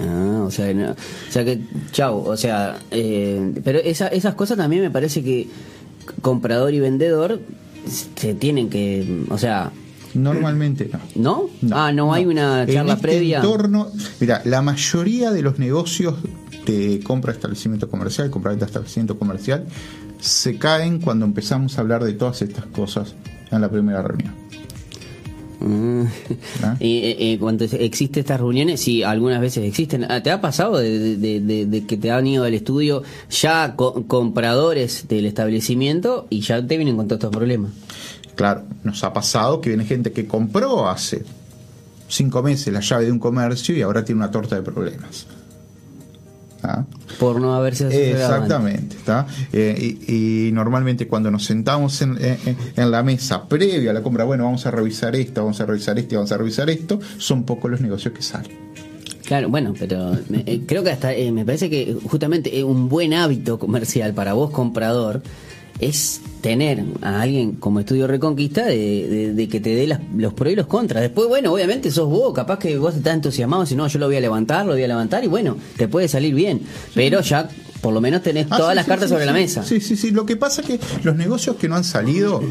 Ah, 0.00 0.44
o 0.46 0.50
sea, 0.50 0.70
o 0.70 1.32
sea 1.32 1.44
que, 1.44 1.60
chau, 1.92 2.18
o 2.18 2.36
sea, 2.36 2.78
eh, 2.90 3.52
pero 3.64 3.78
esa, 3.78 4.08
esas 4.08 4.34
cosas 4.34 4.56
también 4.56 4.82
me 4.82 4.90
parece 4.90 5.22
que 5.22 5.48
comprador 6.22 6.72
y 6.74 6.80
vendedor 6.80 7.40
se 8.16 8.34
tienen 8.34 8.68
que, 8.68 9.24
o 9.30 9.38
sea... 9.38 9.72
Normalmente 10.14 10.90
no. 11.14 11.48
¿No? 11.60 11.74
ah, 11.76 11.92
no, 11.92 12.12
hay 12.14 12.24
una 12.26 12.66
charla 12.66 12.94
este 12.94 13.02
previa. 13.02 13.38
Entorno, 13.38 13.88
mira, 14.20 14.40
la 14.44 14.62
mayoría 14.62 15.30
de 15.30 15.42
los 15.42 15.58
negocios 15.58 16.14
de 16.64 17.00
compra 17.04 17.32
de 17.32 17.36
establecimiento 17.36 17.90
comercial, 17.90 18.30
compra 18.30 18.54
de 18.54 18.64
establecimiento 18.64 19.18
comercial, 19.18 19.66
se 20.20 20.58
caen 20.58 21.00
cuando 21.00 21.24
empezamos 21.24 21.78
a 21.78 21.82
hablar 21.82 22.04
de 22.04 22.14
todas 22.14 22.42
estas 22.42 22.66
cosas 22.66 23.14
en 23.50 23.60
la 23.60 23.70
primera 23.70 24.02
reunión. 24.02 24.47
¿Ah? 25.60 26.76
Y, 26.80 26.98
eh, 26.98 27.16
eh, 27.32 27.38
cuando 27.38 27.64
existen 27.64 28.20
estas 28.20 28.40
reuniones, 28.40 28.80
sí, 28.80 29.02
algunas 29.02 29.40
veces 29.40 29.64
existen. 29.64 30.06
Ah, 30.10 30.22
¿Te 30.22 30.30
ha 30.30 30.40
pasado 30.40 30.78
de, 30.78 31.84
que 31.86 31.96
te 31.96 32.10
han 32.10 32.26
ido 32.26 32.44
al 32.44 32.54
estudio 32.54 33.02
ya 33.30 33.74
compradores 33.76 35.08
del 35.08 35.26
establecimiento 35.26 36.26
y 36.30 36.40
ya 36.40 36.64
te 36.64 36.76
vienen 36.76 36.96
con 36.96 37.08
todos 37.08 37.18
estos 37.18 37.36
problemas? 37.36 37.72
Claro, 38.34 38.62
nos 38.84 39.02
ha 39.02 39.12
pasado 39.12 39.60
que 39.60 39.70
viene 39.70 39.84
gente 39.84 40.12
que 40.12 40.26
compró 40.26 40.88
hace 40.88 41.24
cinco 42.08 42.42
meses 42.42 42.72
la 42.72 42.80
llave 42.80 43.06
de 43.06 43.12
un 43.12 43.18
comercio 43.18 43.76
y 43.76 43.82
ahora 43.82 44.04
tiene 44.04 44.20
una 44.20 44.30
torta 44.30 44.56
de 44.56 44.62
problemas. 44.62 45.26
¿Ah? 46.62 46.84
Por 47.20 47.40
no 47.40 47.54
haberse 47.54 47.86
asesorado 47.86 48.42
Exactamente. 48.42 48.96
¿está? 48.96 49.26
Eh, 49.52 49.96
y, 50.06 50.50
normalmente 50.52 51.06
cuando 51.06 51.30
nos 51.30 51.44
sentamos 51.44 52.02
en, 52.02 52.18
la 52.76 53.02
mesa 53.02 53.48
previa 53.48 53.90
a 53.90 53.94
la 53.94 54.02
compra, 54.02 54.24
bueno, 54.24 54.44
vamos 54.44 54.66
a 54.66 54.70
revisar 54.70 55.14
esto, 55.14 55.42
vamos 55.42 55.60
a 55.60 55.66
revisar 55.66 55.98
esto, 55.98 56.16
vamos 56.16 56.32
a 56.32 56.36
revisar 56.36 56.68
esto, 56.70 56.98
son 57.18 57.44
pocos 57.44 57.70
los 57.70 57.80
negocios 57.80 58.12
que 58.12 58.22
salen. 58.22 58.68
Claro, 59.24 59.50
bueno, 59.50 59.74
pero 59.78 60.14
eh, 60.32 60.62
creo 60.66 60.82
que 60.82 60.90
hasta 60.90 61.12
eh, 61.12 61.30
me 61.32 61.44
parece 61.44 61.68
que 61.68 61.94
justamente 62.04 62.64
un 62.64 62.88
buen 62.88 63.12
hábito 63.12 63.58
comercial 63.58 64.14
para 64.14 64.32
vos 64.32 64.50
comprador 64.50 65.22
es 65.80 66.20
tener 66.40 66.84
a 67.02 67.20
alguien 67.20 67.52
como 67.52 67.80
estudio 67.80 68.06
Reconquista 68.06 68.66
de, 68.66 69.48
que 69.50 69.60
te 69.60 69.74
dé 69.74 69.98
los 70.16 70.32
pros 70.34 70.52
y 70.52 70.56
los 70.56 70.66
contras. 70.66 71.02
Después, 71.02 71.28
bueno, 71.28 71.52
obviamente 71.52 71.90
sos 71.90 72.08
vos, 72.08 72.34
capaz 72.34 72.58
que 72.58 72.76
vos 72.78 72.96
estás 72.96 73.14
entusiasmado, 73.14 73.66
si 73.66 73.76
no, 73.76 73.86
yo 73.86 73.98
lo 73.98 74.06
voy 74.06 74.16
a 74.16 74.20
levantar, 74.20 74.66
lo 74.66 74.72
voy 74.72 74.82
a 74.82 74.88
levantar 74.88 75.24
y 75.24 75.28
bueno, 75.28 75.56
te 75.76 75.88
puede 75.88 76.08
salir 76.08 76.34
bien. 76.34 76.62
Pero 76.94 77.20
ya 77.20 77.48
por 77.80 77.92
lo 77.92 78.00
menos 78.00 78.22
tenés 78.22 78.46
ah, 78.50 78.56
todas 78.56 78.74
las 78.74 78.86
cartas 78.86 79.08
sobre 79.08 79.26
la 79.26 79.32
mesa. 79.32 79.62
Sí, 79.62 79.80
sí, 79.80 79.96
sí. 79.96 80.10
Lo 80.10 80.26
que 80.26 80.36
pasa 80.36 80.62
es 80.62 80.66
que 80.66 80.80
los 81.04 81.16
negocios 81.16 81.56
que 81.56 81.68
no 81.68 81.76
han 81.76 81.84
salido, 81.84 82.42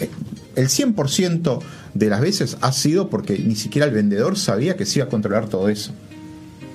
eh, 0.00 0.10
el 0.56 0.68
100% 0.68 1.60
de 1.94 2.08
las 2.08 2.20
veces 2.20 2.56
ha 2.60 2.72
sido 2.72 3.08
porque 3.08 3.38
ni 3.38 3.56
siquiera 3.56 3.86
el 3.86 3.92
vendedor 3.92 4.36
sabía 4.38 4.76
que 4.76 4.86
se 4.86 5.00
iba 5.00 5.06
a 5.06 5.08
controlar 5.08 5.48
todo 5.48 5.68
eso. 5.68 5.92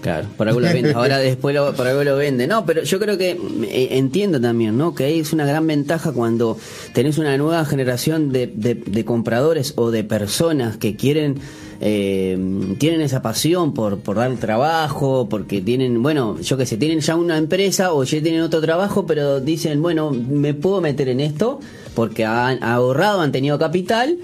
Claro, 0.01 0.27
por 0.37 0.47
algo 0.47 0.61
lo 0.61 0.67
vende. 0.67 0.93
Ahora 0.93 1.17
después 1.19 1.53
lo, 1.53 1.73
por 1.73 1.87
algo 1.87 2.03
lo 2.03 2.15
vende. 2.15 2.47
No, 2.47 2.65
pero 2.65 2.83
yo 2.83 2.99
creo 2.99 3.17
que 3.17 3.31
eh, 3.31 3.89
entiendo 3.91 4.39
también, 4.39 4.77
¿no? 4.77 4.95
Que 4.95 5.19
es 5.19 5.33
una 5.33 5.45
gran 5.45 5.67
ventaja 5.67 6.13
cuando 6.13 6.57
tenés 6.93 7.17
una 7.17 7.37
nueva 7.37 7.65
generación 7.65 8.31
de, 8.31 8.47
de, 8.47 9.05
compradores 9.05 9.73
o 9.75 9.91
de 9.91 10.03
personas 10.03 10.77
que 10.77 10.95
quieren 10.95 11.39
eh, 11.81 12.37
tienen 12.77 13.01
esa 13.01 13.21
pasión 13.21 13.73
por, 13.73 13.99
por 13.99 14.17
dar 14.17 14.35
trabajo, 14.37 15.27
porque 15.29 15.61
tienen, 15.61 16.03
bueno, 16.03 16.39
yo 16.39 16.57
qué 16.57 16.65
sé, 16.65 16.77
tienen 16.77 16.99
ya 16.99 17.15
una 17.15 17.37
empresa 17.37 17.93
o 17.93 18.03
ya 18.03 18.21
tienen 18.21 18.41
otro 18.41 18.61
trabajo, 18.61 19.05
pero 19.05 19.39
dicen, 19.39 19.81
bueno, 19.81 20.11
me 20.11 20.53
puedo 20.53 20.81
meter 20.81 21.07
en 21.09 21.21
esto 21.21 21.59
porque 21.95 22.25
han 22.25 22.63
ahorrado, 22.63 23.21
han 23.21 23.31
tenido 23.31 23.57
capital 23.57 24.17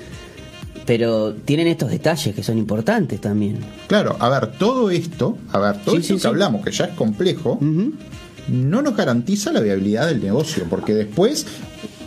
pero 0.86 1.34
tienen 1.34 1.68
estos 1.68 1.90
detalles 1.90 2.36
que 2.36 2.44
son 2.44 2.58
importantes 2.58 3.20
también. 3.20 3.60
Claro, 3.88 4.16
a 4.20 4.30
ver, 4.30 4.52
todo 4.54 4.90
esto, 4.90 5.38
a 5.52 5.60
ver, 5.60 5.78
todo 5.84 5.98
esto 5.98 6.18
que 6.18 6.28
hablamos, 6.28 6.64
que 6.64 6.72
ya 6.72 6.86
es 6.86 6.94
complejo, 6.94 7.60
no 8.48 8.82
nos 8.82 8.96
garantiza 8.96 9.52
la 9.52 9.62
viabilidad 9.62 10.08
del 10.08 10.22
negocio, 10.22 10.66
porque 10.70 10.94
después 10.94 11.46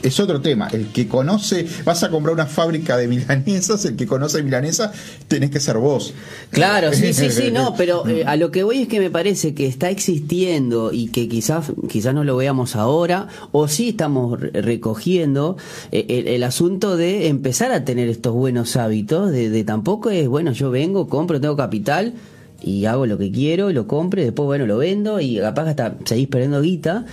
es 0.02 0.20
otro 0.20 0.40
tema. 0.40 0.68
El 0.72 0.88
que 0.88 1.08
conoce, 1.08 1.66
vas 1.84 2.02
a 2.02 2.10
comprar 2.10 2.34
una 2.34 2.46
fábrica 2.46 2.96
de 2.96 3.08
milanesas, 3.08 3.84
el 3.84 3.96
que 3.96 4.06
conoce 4.06 4.42
milanesa, 4.42 4.92
tenés 5.28 5.50
que 5.50 5.60
ser 5.60 5.78
vos. 5.78 6.14
Claro, 6.50 6.92
sí, 6.92 7.12
sí, 7.12 7.30
sí, 7.30 7.50
no, 7.50 7.74
pero 7.76 8.06
eh, 8.08 8.24
a 8.26 8.36
lo 8.36 8.50
que 8.50 8.62
voy 8.62 8.82
es 8.82 8.88
que 8.88 9.00
me 9.00 9.10
parece 9.10 9.54
que 9.54 9.66
está 9.66 9.90
existiendo 9.90 10.92
y 10.92 11.08
que 11.08 11.28
quizás, 11.28 11.72
quizás 11.88 12.14
no 12.14 12.24
lo 12.24 12.36
veamos 12.36 12.76
ahora, 12.76 13.28
o 13.52 13.68
sí 13.68 13.90
estamos 13.90 14.40
recogiendo 14.40 15.56
eh, 15.92 16.24
el, 16.26 16.42
asunto 16.42 16.96
de 16.96 17.28
empezar 17.28 17.72
a 17.72 17.84
tener 17.84 18.08
estos 18.08 18.32
buenos 18.32 18.76
hábitos, 18.76 19.30
de, 19.30 19.50
de 19.50 19.64
tampoco 19.64 20.10
es, 20.10 20.28
bueno, 20.28 20.52
yo 20.52 20.70
vengo, 20.70 21.08
compro, 21.08 21.40
tengo 21.40 21.56
capital 21.56 22.14
y 22.62 22.86
hago 22.86 23.06
lo 23.06 23.18
que 23.18 23.30
quiero, 23.30 23.70
lo 23.72 23.86
compro 23.86 24.20
y 24.20 24.24
después, 24.24 24.46
bueno, 24.46 24.66
lo 24.66 24.78
vendo 24.78 25.20
y 25.20 25.38
capaz 25.38 25.68
hasta 25.68 25.96
seguís 26.04 26.28
perdiendo 26.28 26.60
guita. 26.60 27.06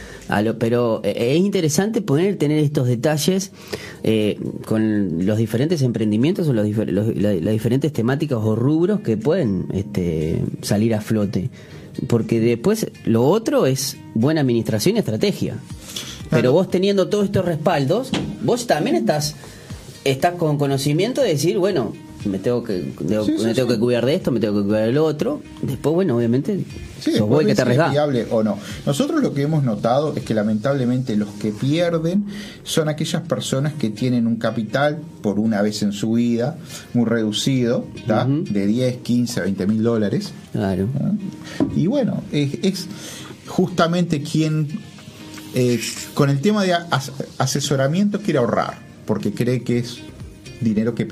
pero 0.59 1.01
eh, 1.03 1.35
es 1.35 1.37
interesante 1.37 2.01
poder 2.01 2.37
tener 2.37 2.59
estos 2.59 2.87
detalles 2.87 3.51
eh, 4.03 4.39
con 4.65 5.25
los 5.25 5.37
diferentes 5.37 5.81
emprendimientos 5.81 6.47
o 6.47 6.53
los, 6.53 6.67
las 6.75 7.51
diferentes 7.51 7.93
temáticas 7.93 8.39
o 8.41 8.55
rubros 8.55 9.01
que 9.01 9.17
pueden 9.17 9.67
este, 9.73 10.41
salir 10.61 10.95
a 10.95 11.01
flote. 11.01 11.49
Porque 12.07 12.39
después 12.39 12.87
lo 13.05 13.23
otro 13.23 13.67
es 13.67 13.97
buena 14.15 14.41
administración 14.41 14.95
y 14.95 14.99
estrategia. 14.99 15.57
Pero 16.29 16.51
vos 16.51 16.69
teniendo 16.69 17.07
todos 17.07 17.25
estos 17.25 17.45
respaldos, 17.45 18.09
vos 18.41 18.67
también 18.67 18.95
estás, 18.95 19.35
estás 20.03 20.33
con 20.33 20.57
conocimiento 20.57 21.21
de 21.21 21.29
decir, 21.29 21.59
bueno, 21.59 21.93
me 22.25 22.39
tengo 22.39 22.63
que 22.63 22.93
me 22.99 23.53
tengo 23.53 23.67
que 23.67 23.79
cuidar 23.79 24.05
de 24.05 24.15
esto, 24.15 24.31
me 24.31 24.39
tengo 24.39 24.61
que 24.61 24.67
cuidar 24.67 24.85
del 24.85 24.97
otro. 24.97 25.41
Después, 25.61 25.93
bueno, 25.93 26.17
obviamente, 26.17 26.63
sos 26.99 27.27
vos 27.27 27.43
que 27.43 27.55
te 27.55 27.63
viable 27.63 28.27
o 28.31 28.43
no. 28.43 28.57
Nosotros 28.85 29.21
lo 29.21 29.33
que 29.33 29.43
hemos 29.43 29.63
notado 29.63 30.13
es 30.15 30.23
que 30.23 30.33
lamentablemente 30.33 31.15
los 31.15 31.29
que 31.29 31.51
pierden 31.51 32.25
son 32.63 32.89
aquellas 32.89 33.21
personas 33.23 33.73
que 33.73 33.89
tienen 33.89 34.27
un 34.27 34.37
capital 34.37 34.99
por 35.21 35.39
una 35.39 35.61
vez 35.61 35.83
en 35.83 35.91
su 35.91 36.13
vida 36.13 36.57
muy 36.93 37.05
reducido, 37.05 37.85
de 38.27 38.65
10, 38.65 38.97
15, 38.97 39.41
20 39.41 39.67
mil 39.67 39.83
dólares. 39.83 40.33
Claro. 40.51 40.87
Y 41.75 41.87
bueno, 41.87 42.23
es, 42.31 42.87
justamente 43.47 44.21
quien 44.21 44.67
eh, 45.53 45.79
con 46.13 46.29
el 46.29 46.41
tema 46.41 46.63
de 46.63 46.75
asesoramiento 47.37 48.19
quiere 48.21 48.39
ahorrar, 48.39 48.79
porque 49.05 49.33
cree 49.33 49.63
que 49.63 49.79
es 49.79 49.99
dinero 50.61 50.95
que 50.95 51.05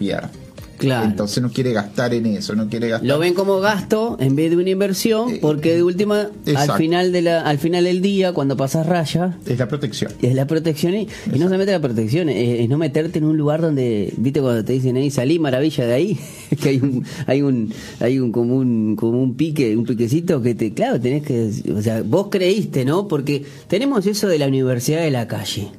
Entonces 0.84 1.42
no 1.42 1.52
quiere 1.52 1.74
gastar 1.74 2.14
en 2.14 2.26
eso, 2.26 2.56
no 2.56 2.68
quiere 2.68 2.90
gastar. 2.90 3.08
Lo 3.08 3.20
ven 3.20 3.34
como 3.34 3.60
gasto 3.60 4.18
en 4.20 4.36
vez 4.36 4.52
de 4.52 4.58
una 4.58 4.70
inversión, 4.70 5.30
eh, 5.30 5.40
porque 5.42 5.76
de 5.76 5.84
última, 5.84 6.30
al 6.56 6.72
final 6.74 7.12
de 7.12 7.22
la, 7.22 7.42
al 7.42 7.58
final 7.60 7.86
del 7.86 8.02
día, 8.02 8.34
cuando 8.34 8.58
pasas 8.58 8.86
raya, 8.86 9.38
es 9.46 9.60
la 9.60 9.68
protección. 9.68 10.12
Es 10.22 10.36
la 10.36 10.48
protección 10.48 10.96
y, 10.96 11.08
no 11.38 11.50
se 11.50 11.58
mete 11.58 11.72
la 11.72 11.80
protección, 11.80 12.30
es, 12.30 12.68
no 12.70 12.78
meterte 12.78 13.20
en 13.20 13.26
un 13.26 13.38
lugar 13.38 13.62
donde, 13.62 14.14
viste 14.18 14.42
cuando 14.42 14.64
te 14.64 14.74
dicen 14.74 14.98
ahí 14.98 15.12
salí 15.12 15.40
maravilla 15.40 15.86
de 15.86 15.94
ahí, 15.94 16.20
que 16.62 16.70
hay 16.70 16.78
un, 16.80 17.06
hay 17.28 17.42
un, 17.42 17.74
hay 18.00 18.20
un 18.20 18.32
como 18.32 18.56
un, 18.56 18.96
como 18.96 19.22
un 19.22 19.36
pique, 19.36 19.76
un 19.76 19.86
piquecito 19.86 20.42
que 20.42 20.56
te, 20.56 20.74
claro, 20.74 21.00
tenés 21.00 21.24
que, 21.24 21.52
o 21.72 21.82
sea, 21.82 22.02
vos 22.04 22.28
creíste, 22.30 22.86
¿no? 22.86 23.08
Porque 23.08 23.44
tenemos 23.68 24.06
eso 24.06 24.28
de 24.28 24.40
la 24.40 24.48
universidad 24.48 25.02
de 25.02 25.12
la 25.12 25.28
calle 25.28 25.70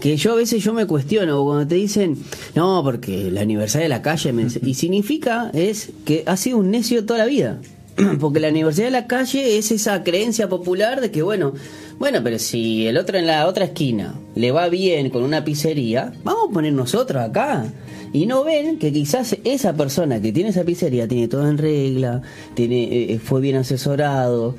que 0.00 0.16
yo 0.16 0.32
a 0.32 0.36
veces 0.36 0.62
yo 0.62 0.72
me 0.72 0.86
cuestiono 0.86 1.44
cuando 1.44 1.66
te 1.66 1.74
dicen, 1.74 2.16
no, 2.54 2.82
porque 2.84 3.30
la 3.30 3.42
Universidad 3.42 3.82
de 3.82 3.88
la 3.88 4.02
Calle, 4.02 4.32
y 4.62 4.74
significa 4.74 5.50
es 5.52 5.90
que 6.04 6.22
ha 6.26 6.36
sido 6.36 6.58
un 6.58 6.70
necio 6.70 7.04
toda 7.04 7.18
la 7.20 7.26
vida. 7.26 7.60
Porque 8.20 8.38
la 8.38 8.50
Universidad 8.50 8.86
de 8.86 8.92
la 8.92 9.06
Calle 9.08 9.58
es 9.58 9.72
esa 9.72 10.04
creencia 10.04 10.48
popular 10.48 11.00
de 11.00 11.10
que, 11.10 11.22
bueno, 11.22 11.54
bueno, 11.98 12.20
pero 12.22 12.38
si 12.38 12.86
el 12.86 12.96
otro 12.96 13.18
en 13.18 13.26
la 13.26 13.48
otra 13.48 13.64
esquina 13.64 14.14
le 14.36 14.52
va 14.52 14.68
bien 14.68 15.10
con 15.10 15.24
una 15.24 15.44
pizzería, 15.44 16.12
vamos 16.22 16.50
a 16.50 16.52
poner 16.52 16.72
nosotros 16.72 17.20
acá. 17.20 17.64
Y 18.12 18.26
no 18.26 18.44
ven 18.44 18.78
que 18.78 18.92
quizás 18.92 19.36
esa 19.44 19.74
persona 19.74 20.20
que 20.20 20.32
tiene 20.32 20.50
esa 20.50 20.64
pizzería 20.64 21.08
tiene 21.08 21.28
todo 21.28 21.48
en 21.48 21.58
regla, 21.58 22.22
tiene 22.54 22.84
eh, 22.84 23.12
eh, 23.14 23.18
fue 23.18 23.40
bien 23.40 23.56
asesorado, 23.56 24.54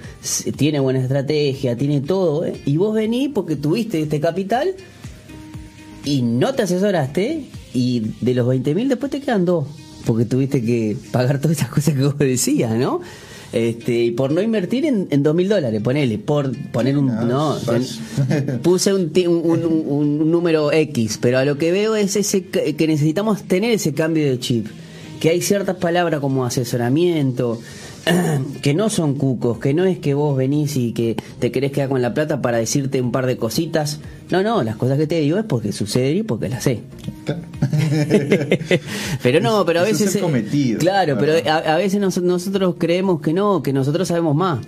tiene 0.57 0.79
buena 0.79 0.99
estrategia, 0.99 1.75
tiene 1.75 2.01
todo, 2.01 2.45
¿eh? 2.45 2.61
y 2.65 2.77
vos 2.77 2.93
venís 2.93 3.29
porque 3.33 3.55
tuviste 3.55 4.01
este 4.01 4.19
capital 4.19 4.75
y 6.05 6.21
no 6.21 6.53
te 6.53 6.63
asesoraste 6.63 7.45
y 7.73 8.11
de 8.21 8.33
los 8.33 8.47
20 8.47 8.75
mil 8.75 8.89
después 8.89 9.11
te 9.11 9.21
quedan 9.21 9.45
dos, 9.45 9.67
porque 10.05 10.25
tuviste 10.25 10.63
que 10.63 10.97
pagar 11.11 11.39
todas 11.39 11.57
esas 11.57 11.69
cosas 11.69 11.95
que 11.95 12.01
vos 12.01 12.17
decías, 12.17 12.75
¿no? 12.75 13.01
Este, 13.51 14.03
y 14.03 14.11
por 14.11 14.31
no 14.31 14.41
invertir 14.41 14.85
en, 14.85 15.23
dos 15.23 15.33
mil 15.33 15.49
dólares, 15.49 15.81
ponele, 15.81 16.19
por 16.19 16.55
poner 16.71 16.97
un. 16.97 17.07
No, 17.07 17.57
puse 18.61 18.93
un, 18.93 19.11
un, 19.15 20.31
número 20.31 20.71
X, 20.71 21.17
pero 21.19 21.39
a 21.39 21.45
lo 21.45 21.57
que 21.57 21.71
veo 21.71 21.95
es 21.95 22.15
ese 22.15 22.43
que 22.43 22.87
necesitamos 22.87 23.41
tener 23.43 23.71
ese 23.71 23.93
cambio 23.93 24.25
de 24.25 24.37
chip. 24.39 24.67
Que 25.19 25.29
hay 25.29 25.41
ciertas 25.41 25.77
palabras 25.77 26.21
como 26.21 26.45
asesoramiento, 26.45 27.59
que 28.61 28.73
no 28.73 28.89
son 28.89 29.15
cucos, 29.15 29.59
que 29.59 29.73
no 29.73 29.85
es 29.85 29.99
que 29.99 30.13
vos 30.13 30.35
venís 30.37 30.75
y 30.75 30.93
que 30.93 31.15
te 31.39 31.51
querés 31.51 31.71
quedar 31.71 31.89
con 31.89 32.01
la 32.01 32.13
plata 32.13 32.41
para 32.41 32.57
decirte 32.57 33.01
un 33.01 33.11
par 33.11 33.25
de 33.25 33.37
cositas. 33.37 33.99
No, 34.29 34.43
no, 34.43 34.63
las 34.63 34.75
cosas 34.75 34.97
que 34.97 35.07
te 35.07 35.19
digo 35.19 35.37
es 35.37 35.45
porque 35.45 35.71
sucede 35.71 36.11
y 36.11 36.23
porque 36.23 36.49
las 36.49 36.63
sé. 36.63 36.81
pero 39.23 39.39
no, 39.39 39.65
pero 39.65 39.81
a 39.81 39.83
veces... 39.83 40.17
claro, 40.79 41.17
pero 41.19 41.33
a, 41.49 41.77
veces 41.77 41.99
nosotros 42.21 42.75
creemos 42.77 43.21
que 43.21 43.33
no, 43.33 43.63
que 43.63 43.73
nosotros 43.73 44.07
sabemos 44.07 44.35
más. 44.35 44.59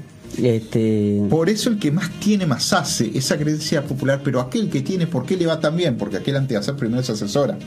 Este... 0.42 1.22
Por 1.30 1.50
eso 1.50 1.70
el 1.70 1.80
que 1.80 1.92
más 1.92 2.10
tiene 2.20 2.46
más 2.46 2.72
hace 2.74 3.12
esa 3.14 3.38
creencia 3.38 3.84
popular, 3.84 4.22
pero 4.24 4.40
aquel 4.40 4.70
que 4.70 4.82
tiene, 4.82 5.08
¿por 5.08 5.26
qué 5.26 5.36
le 5.36 5.46
va 5.46 5.60
tan 5.60 5.76
bien? 5.76 5.98
Porque 5.98 6.18
aquel 6.18 6.38
antes 6.38 6.50
de 6.50 6.58
hacer 6.58 6.76
primero 6.76 7.04
se 7.04 7.12
asesora. 7.12 7.58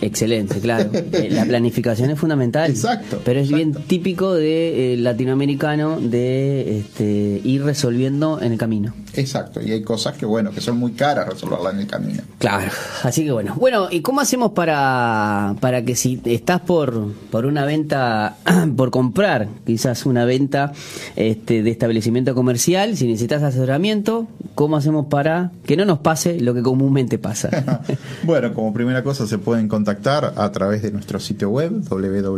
Excelente, 0.00 0.60
claro. 0.60 0.90
Eh, 1.18 1.30
la 1.30 1.44
planificación 1.44 2.10
es 2.10 2.18
fundamental. 2.18 2.70
Exacto. 2.70 3.20
Pero 3.24 3.40
es 3.40 3.48
bien 3.48 3.72
típico 3.72 4.34
de 4.34 4.92
eh, 4.92 4.96
latinoamericano 4.98 5.98
de 5.98 6.78
este, 6.78 7.40
ir 7.42 7.64
resolviendo 7.64 8.40
en 8.40 8.52
el 8.52 8.58
camino. 8.58 8.94
Exacto. 9.14 9.60
Y 9.62 9.72
hay 9.72 9.82
cosas 9.82 10.16
que, 10.16 10.26
bueno, 10.26 10.50
que 10.52 10.60
son 10.60 10.76
muy 10.76 10.92
caras 10.92 11.28
resolverla 11.28 11.70
en 11.70 11.80
el 11.80 11.86
camino. 11.86 12.22
Claro. 12.38 12.70
Así 13.02 13.24
que 13.24 13.32
bueno. 13.32 13.54
Bueno, 13.56 13.88
¿y 13.90 14.00
cómo 14.02 14.20
hacemos 14.20 14.52
para, 14.52 15.56
para 15.60 15.84
que 15.84 15.96
si 15.96 16.20
estás 16.24 16.60
por, 16.60 17.12
por 17.30 17.46
una 17.46 17.64
venta, 17.64 18.36
por 18.76 18.90
comprar 18.90 19.48
quizás 19.66 20.06
una 20.06 20.24
venta 20.24 20.72
este, 21.16 21.62
de 21.62 21.70
establecimiento 21.70 22.34
comercial, 22.34 22.96
si 22.96 23.06
necesitas 23.06 23.42
asesoramiento, 23.42 24.28
¿cómo 24.54 24.76
hacemos 24.76 25.06
para 25.06 25.50
que 25.64 25.76
no 25.76 25.84
nos 25.84 25.98
pase 25.98 26.40
lo 26.40 26.54
que 26.54 26.62
comúnmente 26.62 27.18
pasa? 27.18 27.84
bueno, 28.24 28.54
como 28.54 28.72
primera 28.72 29.02
cosa 29.02 29.26
se 29.26 29.38
pueden 29.38 29.66
encontrar 29.66 29.87
contactar 29.88 30.34
a 30.36 30.52
través 30.52 30.82
de 30.82 30.90
nuestro 30.90 31.18
sitio 31.18 31.48
web 31.48 31.82
www.er.com.uy 31.88 32.36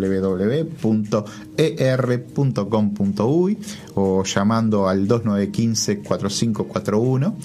o 3.97 4.23
llamando 4.23 4.89
al 4.89 5.09
2915 5.09 5.99
4541 5.99 7.37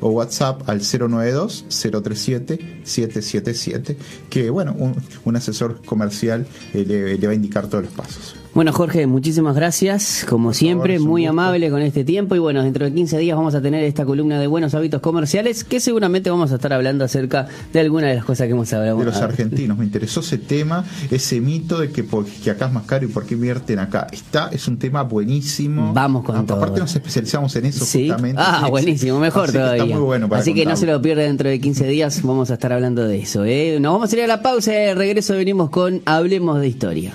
o 0.00 0.08
WhatsApp 0.10 0.68
al 0.68 0.82
092 0.82 1.64
037 1.70 2.82
777 2.84 3.96
que 4.28 4.50
bueno 4.50 4.76
un, 5.24 5.36
asesor 5.36 5.82
comercial 5.86 6.46
eh, 6.74 7.16
le 7.18 7.26
va 7.26 7.32
a 7.32 7.34
indicar 7.34 7.66
todos 7.68 7.84
los 7.84 7.94
pasos. 7.94 8.36
Bueno, 8.56 8.72
Jorge, 8.72 9.06
muchísimas 9.06 9.54
gracias. 9.54 10.24
Como 10.26 10.54
siempre, 10.54 10.98
muy 10.98 11.26
amable 11.26 11.68
con 11.68 11.82
este 11.82 12.04
tiempo. 12.04 12.36
Y 12.36 12.38
bueno, 12.38 12.62
dentro 12.62 12.86
de 12.86 12.94
15 12.94 13.18
días 13.18 13.36
vamos 13.36 13.54
a 13.54 13.60
tener 13.60 13.84
esta 13.84 14.06
columna 14.06 14.40
de 14.40 14.46
buenos 14.46 14.74
hábitos 14.74 15.02
comerciales 15.02 15.62
que 15.62 15.78
seguramente 15.78 16.30
vamos 16.30 16.52
a 16.52 16.54
estar 16.54 16.72
hablando 16.72 17.04
acerca 17.04 17.48
de 17.74 17.80
algunas 17.80 18.08
de 18.08 18.16
las 18.16 18.24
cosas 18.24 18.46
que 18.46 18.52
hemos 18.52 18.72
hablado. 18.72 18.98
De 18.98 19.04
los 19.04 19.16
argentinos. 19.18 19.76
Me 19.76 19.84
interesó 19.84 20.20
ese 20.20 20.38
tema, 20.38 20.86
ese 21.10 21.38
mito 21.38 21.78
de 21.78 21.90
que, 21.90 22.02
que 22.42 22.50
acá 22.50 22.68
es 22.68 22.72
más 22.72 22.84
caro 22.84 23.04
y 23.04 23.08
por 23.08 23.26
qué 23.26 23.34
invierten 23.34 23.78
acá. 23.78 24.06
Está, 24.10 24.48
es 24.50 24.66
un 24.68 24.78
tema 24.78 25.02
buenísimo. 25.02 25.92
Vamos 25.92 26.24
con 26.24 26.36
ah, 26.36 26.44
todo. 26.46 26.56
Aparte 26.56 26.80
nos 26.80 26.96
especializamos 26.96 27.54
en 27.56 27.66
eso 27.66 27.84
¿Sí? 27.84 28.10
Ah, 28.38 28.68
buenísimo, 28.70 29.20
mejor 29.20 29.52
todavía. 29.52 29.84
está 29.84 29.96
muy 29.98 30.02
bueno 30.02 30.30
Así 30.32 30.54
que 30.54 30.64
no 30.64 30.76
se 30.76 30.86
lo 30.86 31.02
pierda 31.02 31.24
dentro 31.24 31.50
de 31.50 31.60
15 31.60 31.86
días. 31.88 32.22
Vamos 32.22 32.50
a 32.50 32.54
estar 32.54 32.72
hablando 32.72 33.06
de 33.06 33.18
eso. 33.18 33.44
¿eh? 33.44 33.76
Nos 33.80 33.92
vamos 33.92 34.10
a 34.10 34.16
ir 34.16 34.22
a 34.22 34.26
la 34.26 34.40
pausa. 34.40 34.72
De 34.72 34.94
regreso 34.94 35.34
venimos 35.34 35.68
con 35.68 36.00
Hablemos 36.06 36.58
de 36.58 36.68
Historia. 36.68 37.12